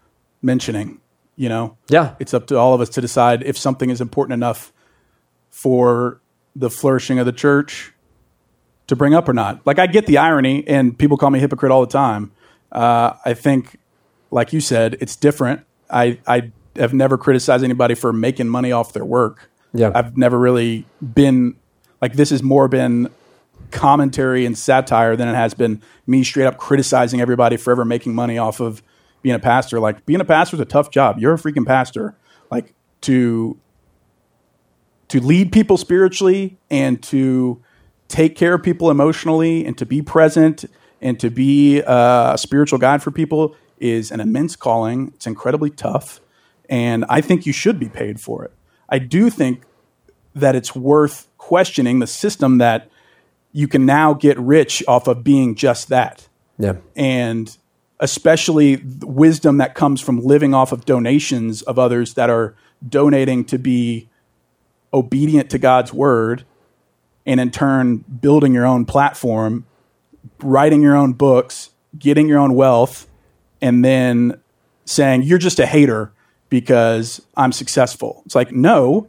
[0.43, 1.01] mentioning?
[1.37, 1.77] You know.
[1.89, 2.15] Yeah.
[2.21, 4.73] It's up to all of us to decide if something is important enough
[5.51, 6.21] for
[6.55, 7.93] the flourishing of the church
[8.87, 9.67] to bring up or not.
[9.67, 12.33] Like I get the irony, and people call me hypocrite all the time.
[12.71, 13.79] Uh, I think,
[14.31, 15.65] like you said, it's different.
[15.91, 19.51] I I have never criticized anybody for making money off their work.
[19.73, 19.91] Yeah.
[19.95, 21.57] I've never really been
[22.01, 22.31] like this.
[22.31, 23.11] Has more been
[23.71, 28.39] commentary and satire than it has been me straight up criticizing everybody forever making money
[28.39, 28.83] off of
[29.23, 29.81] being a pastor.
[29.81, 31.19] Like being a pastor is a tough job.
[31.19, 32.17] You're a freaking pastor.
[32.51, 33.59] Like to
[35.09, 37.63] to lead people spiritually and to
[38.09, 40.65] take care of people emotionally and to be present
[41.01, 45.13] and to be uh, a spiritual guide for people is an immense calling.
[45.15, 46.21] It's incredibly tough.
[46.69, 48.53] And I think you should be paid for it.
[48.89, 49.63] I do think
[50.35, 52.89] that it's worth questioning the system that
[53.57, 56.29] you can now get rich off of being just that
[56.59, 56.75] Yeah.
[56.97, 57.57] and
[58.01, 62.55] especially wisdom that comes from living off of donations of others that are
[62.87, 64.09] donating to be
[64.93, 66.45] obedient to God's word
[67.25, 69.65] and in turn building your own platform,
[70.43, 73.07] writing your own books, getting your own wealth,
[73.63, 74.39] and then
[74.85, 76.13] saying, You're just a hater
[76.51, 78.23] because I'm successful.
[78.27, 79.09] It's like, no,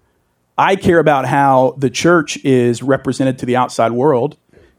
[0.58, 4.38] I care about how the church is represented to the outside world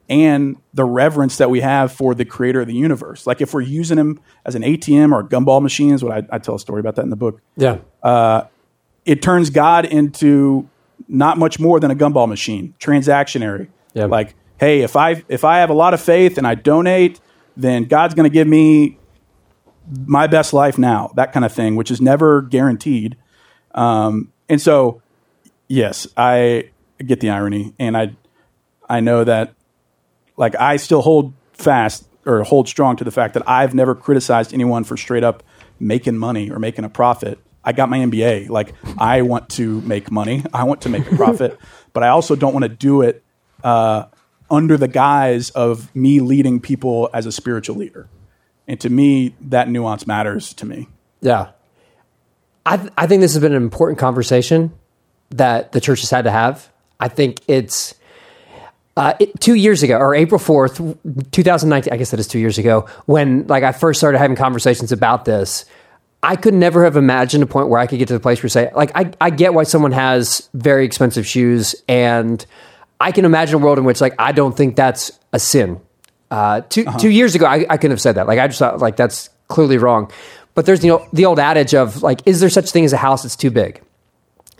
[0.09, 3.27] and the reverence that we have for the creator of the universe.
[3.27, 6.37] Like if we're using him as an ATM or a gumball machine, is what I,
[6.37, 7.41] I tell a story about that in the book.
[7.57, 7.79] Yeah.
[9.05, 10.69] It turns God into
[11.09, 13.69] not much more than a gumball machine, transactionary.
[13.95, 14.07] Yeah.
[14.07, 17.21] Like, hey, if I if I have a lot of faith and I donate,
[17.57, 18.99] then God's going to give me
[20.07, 23.17] my best life now, that kind of thing, which is never guaranteed.
[23.75, 25.03] Um, and so,
[25.69, 26.71] yes, I
[27.05, 28.17] get the irony, and I
[28.89, 29.55] I know that
[30.37, 34.53] like I still hold fast or hold strong to the fact that I've never criticized
[34.53, 35.43] anyone for straight up
[35.79, 37.39] making money or making a profit.
[37.65, 38.49] I got my MBA.
[38.49, 40.45] Like I want to make money.
[40.53, 41.59] I want to make a profit,
[41.93, 43.23] but I also don't want to do it
[43.65, 44.07] uh,
[44.51, 48.09] under the guise of me leading people as a spiritual leader.
[48.69, 50.89] And to me, that nuance matters to me.
[51.21, 51.51] Yeah.
[52.65, 54.73] I, th- I think this has been an important conversation
[55.31, 56.71] that the church has had to have.
[57.01, 57.95] I think it's
[58.97, 62.57] uh, it, two years ago, or April 4th, 2019, I guess that is two years
[62.59, 65.65] ago, when like I first started having conversations about this.
[66.23, 68.49] I could never have imagined a point where I could get to the place where
[68.49, 72.45] say, like, I, I get why someone has very expensive shoes, and
[72.99, 75.79] I can imagine a world in which, like, I don't think that's a sin.
[76.31, 76.99] Uh, 2 Uh-huh.
[76.99, 78.27] two years ago, I, I couldn't have said that.
[78.27, 80.11] Like, I just thought, like, that's clearly wrong.
[80.55, 82.97] But there's you know the old adage of like, is there such thing as a
[82.97, 83.83] house that's too big?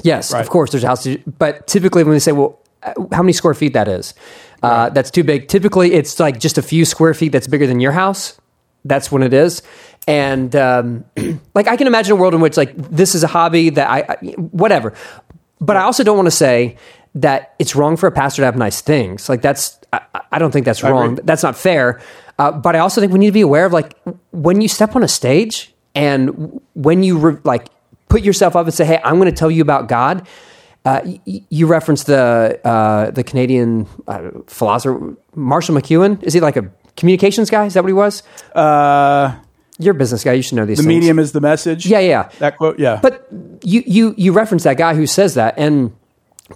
[0.03, 0.41] Yes, Right.
[0.41, 1.07] of course, there's a house,
[1.39, 4.15] but typically when they say, well, uh, how many square feet that is,
[4.63, 5.49] uh, that's too big.
[5.49, 8.39] Typically, it's like just a few square feet that's bigger than your house.
[8.85, 9.63] That's when it is.
[10.07, 11.05] And um,
[11.55, 14.01] like, I can imagine a world in which like this is a hobby that I,
[14.09, 14.93] I whatever.
[15.61, 16.77] But I also don't want to say
[17.17, 19.29] that it's wrong for a pastor to have nice things.
[19.29, 20.01] Like that's, I,
[20.33, 21.17] I don't think that's wrong.
[21.25, 22.01] That's not fair.
[22.39, 23.97] Uh, but I also think we need to be aware of like
[24.33, 27.69] when you step on a stage and when you re- like
[28.09, 30.27] put yourself up and say, "Hey, I'm going to tell you about God."
[30.85, 36.23] Uh, y- you referenced the uh, the Canadian uh, philosopher Marshall McLuhan.
[36.23, 37.67] Is he like a communications guy?
[37.67, 38.23] Is that what he was?
[38.55, 39.35] Uh,
[39.79, 40.33] You're a business guy.
[40.35, 40.95] You should know these the things.
[41.01, 41.87] medium is the message.
[41.87, 42.29] Yeah, yeah.
[42.39, 42.79] That quote.
[42.79, 43.01] Yeah.
[43.03, 43.27] But
[43.65, 45.93] you you you reference that guy who says that, and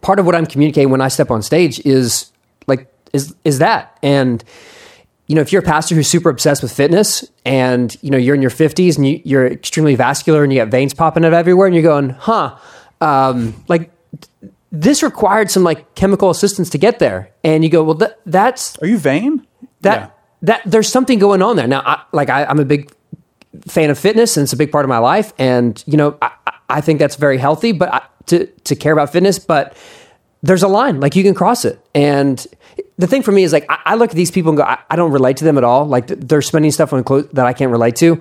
[0.00, 2.30] part of what I'm communicating when I step on stage is
[2.68, 4.44] like is is that, and
[5.30, 8.34] you know, if you're a pastor who's super obsessed with fitness, and you know you're
[8.34, 11.66] in your 50s and you, you're extremely vascular and you got veins popping up everywhere,
[11.68, 12.56] and you're going, huh,
[13.00, 13.92] um, like
[14.72, 18.76] this required some like chemical assistance to get there, and you go, well, that, that's
[18.78, 19.46] Are you vain?
[19.82, 20.10] that Yeah.
[20.42, 22.92] that there's something going on there now I, like I, i'm a big
[23.68, 26.30] fan of fitness and it's a big part of my life and you know i,
[26.46, 29.76] I- I think that's very healthy but I, to to care about fitness but
[30.42, 32.46] there's a line like you can cross it and
[32.98, 34.78] the thing for me is like i, I look at these people and go I,
[34.90, 37.52] I don't relate to them at all like they're spending stuff on clothes that i
[37.52, 38.20] can't relate to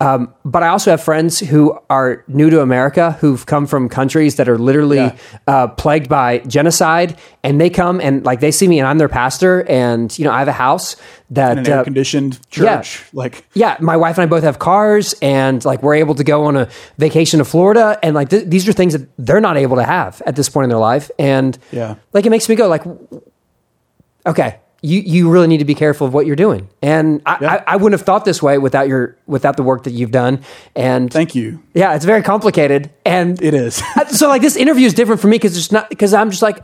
[0.00, 4.34] um, but I also have friends who are new to America who've come from countries
[4.36, 5.16] that are literally Yeah.
[5.46, 9.08] uh, plagued by genocide, and they come and like they see me, and I'm their
[9.08, 10.96] pastor, and you know I have a house
[11.30, 12.78] that an uh, air conditioned yeah.
[12.78, 13.04] church.
[13.14, 16.46] Like yeah, my wife and I both have cars, and like we're able to go
[16.46, 19.76] on a vacation to Florida, and like th- these are things that they're not able
[19.76, 21.94] to have at this point in their life, and Yeah.
[22.12, 22.82] like it makes me go like,
[24.26, 27.52] okay, you you really need to be careful of what you're doing, and I, Yeah.
[27.52, 30.40] I, I wouldn't have thought this way without your without the work that you've done,
[30.76, 31.62] and thank you.
[31.72, 33.82] yeah, it's very complicated, and It is.
[34.10, 36.58] so like this interview is different for me because it's not because I'm just like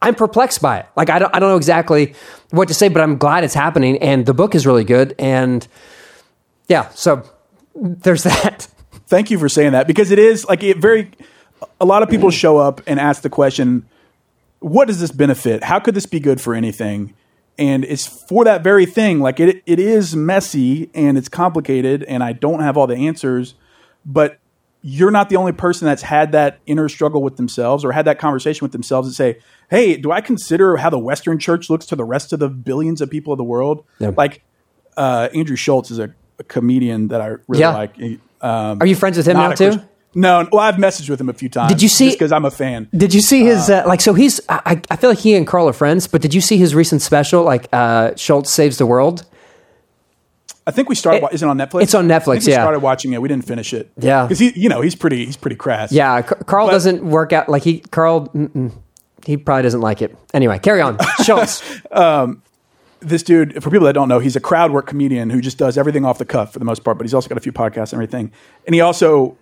[0.00, 0.86] I'm perplexed by it.
[0.96, 2.14] Like I don't I don't know exactly
[2.50, 5.66] what to say, but I'm glad it's happening, and the book is really good, and
[6.68, 7.22] yeah, so
[7.74, 8.68] there's that.
[9.08, 11.10] Thank you for saying that because it is like it very.
[11.80, 13.88] A lot of people show up and ask the question,
[14.60, 15.64] "What does this benefit?
[15.64, 17.14] How could this be good for anything?"
[17.58, 19.20] And it's for that very thing.
[19.20, 23.54] Like it, it is messy and it's complicated, and I don't have all the answers.
[24.06, 24.38] But
[24.80, 28.20] you're not the only person that's had that inner struggle with themselves or had that
[28.20, 29.38] conversation with themselves and say,
[29.70, 33.00] "Hey, do I consider how the Western Church looks to the rest of the billions
[33.00, 34.12] of people of the world?" Yeah.
[34.16, 34.42] Like
[34.96, 37.74] uh, Andrew Schulz is a, a comedian that I really Yeah.
[37.74, 37.96] like.
[37.96, 39.64] He- Um, Are you friends with him now too?
[39.70, 39.88] Christian-
[40.18, 41.72] No, well, I've messaged with him a few times.
[41.72, 42.88] Did you see- because I'm a fan.
[42.96, 44.00] Did you see his uh, like?
[44.00, 46.56] So he's I, I feel like he and Carl are friends, but did you see
[46.56, 49.24] his recent special like uh, Schulz saves the world?
[50.66, 51.22] I think we started.
[51.24, 51.82] It- is it on Netflix?
[51.82, 52.62] it's on Netflix, we yeah.
[52.62, 53.22] started watching it.
[53.22, 53.90] We didn't finish it.
[53.96, 54.24] Yeah.
[54.24, 55.24] because he, you know, he's pretty.
[55.24, 55.92] He's pretty crass.
[55.92, 58.28] Yeah, Car- Carl But- doesn't work out like he Carl.
[58.28, 58.72] Mm-mm,
[59.24, 60.16] he probably doesn't like it.
[60.34, 60.98] Anyway, carry on.
[61.24, 61.62] Schulz.
[63.00, 65.78] this dude, for people that don't know, he's a crowd work comedian who just does
[65.78, 66.98] everything off the cuff for the most part.
[66.98, 68.32] But he's also got a few podcasts and everything.
[68.66, 69.36] And he also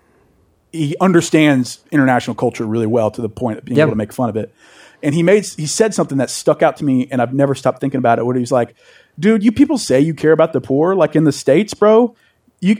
[0.72, 3.84] he understands international culture really well to the point of being Yep.
[3.86, 4.52] able to make fun of it.
[5.02, 7.80] And he made he said something that stuck out to me, and I've never stopped
[7.80, 8.26] thinking about it.
[8.26, 8.74] Where he's like,
[9.18, 12.14] "Dude, you people say you care about the poor, like in the states, bro.
[12.60, 12.76] You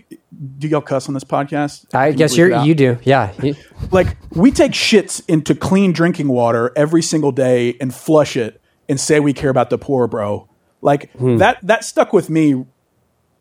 [0.59, 1.95] do y'all cuss on this podcast?
[1.95, 2.99] I Can guess bleep you're you do.
[3.03, 3.33] Yeah.
[3.91, 8.99] Like we take shits into clean drinking water every single day and flush it and
[8.99, 10.49] say we care about the poor, bro.
[10.81, 11.37] Like hmm.
[11.37, 12.65] that that stuck with me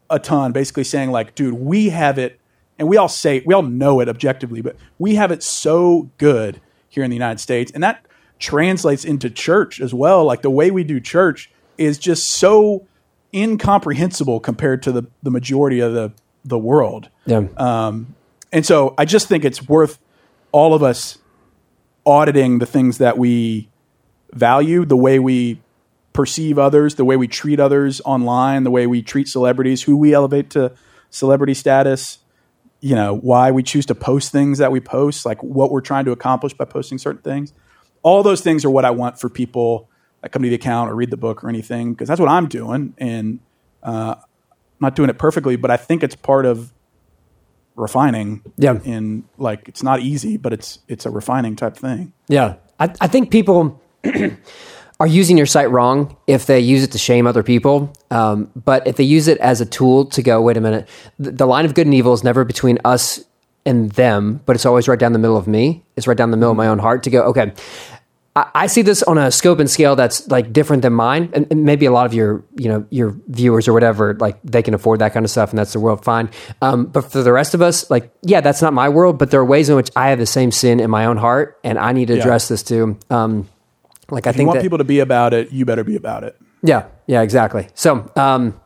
[0.10, 2.40] a ton, basically saying like, dude, we have it
[2.78, 6.62] and we all say we all know it objectively, but we have it so good
[6.90, 7.72] here in the United States.
[7.72, 8.06] And that
[8.40, 10.26] translates into church as well.
[10.26, 12.86] Like the way we do church is just so
[13.34, 16.14] incomprehensible compared to the, the majority of the
[16.46, 17.10] the world.
[17.26, 17.48] Yeah.
[17.58, 18.16] Um,
[18.52, 20.00] and so I just think it's worth
[20.52, 21.18] all of us
[22.06, 23.68] auditing the things that we
[24.32, 25.60] value, the way we
[26.14, 30.14] perceive others, the way we treat others online, the way we treat celebrities, who we
[30.14, 30.72] elevate to
[31.10, 32.20] celebrity status,
[32.86, 36.06] you know, why we choose to post things that we post, like what we're trying
[36.06, 37.52] to accomplish by posting certain things.
[38.04, 39.90] All those things are what I want for people
[40.22, 42.48] that come to the account or read the book or anything, because that's what I'm
[42.48, 42.94] doing.
[43.00, 43.40] And
[43.82, 46.76] uh, I'm not doing it perfectly, but I think it's part of
[47.74, 48.44] refining.
[48.56, 48.80] Yeah.
[48.84, 52.14] In like, it's not easy, but it's it's a refining type thing.
[52.28, 52.58] Yeah.
[52.80, 53.82] I, I think people
[55.00, 57.92] are using your site wrong if they use it to shame other people.
[58.12, 60.88] Um, but if they use it as a tool to go, wait a minute,
[61.20, 63.24] the, the line of good and evil is never between us
[63.66, 65.84] and them, but it's always right down the middle of me.
[65.98, 67.52] It's right down the middle of my own heart to go, okay,
[68.38, 71.30] I, I see this on a scope and scale that's like different than mine.
[71.34, 74.62] And, and maybe a lot of your, you know, your viewers or whatever, like they
[74.62, 76.30] can afford that kind of stuff and that's the world, fine.
[76.62, 79.40] Um, but for the rest of us, like, yeah, that's not my world, but there
[79.42, 81.92] are ways in which I have the same sin in my own heart and I
[81.92, 82.20] need to Yeah.
[82.22, 82.98] address this too.
[83.10, 83.50] Um,
[84.12, 85.96] like I If you think want that, people to be about it, you better be
[85.96, 86.38] about it.
[86.64, 87.68] yeah, yeah, exactly.
[87.74, 88.60] So, um,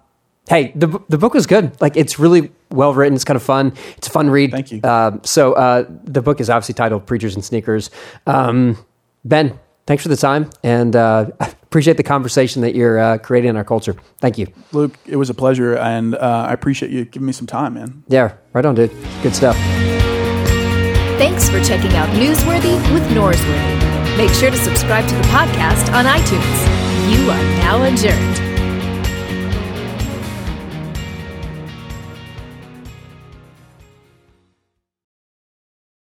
[0.50, 1.80] hey, the the book was good.
[1.82, 3.16] Like it's really well written.
[3.16, 3.74] It's kind of fun.
[3.98, 4.52] It's a fun read.
[4.52, 4.82] Thank you.
[4.84, 7.90] Um, so uh, the book is obviously titled "Preachers and Sneakers."
[8.28, 8.78] Um,
[9.26, 13.50] ben, thanks for the time, and uh, I appreciate the conversation that you're uh, creating
[13.52, 13.96] in our culture.
[14.20, 14.48] Thank you.
[14.72, 18.04] Luke, it was a pleasure, and uh, I appreciate you giving me some time, man.
[18.08, 18.92] Yeah, right on, dude.
[19.24, 19.56] Good stuff.
[21.18, 23.99] Thanks for checking out Newsworthy with Norsworthy.
[24.20, 27.10] Make sure to subscribe to the podcast on iTunes.
[27.10, 28.49] You are now adjourned.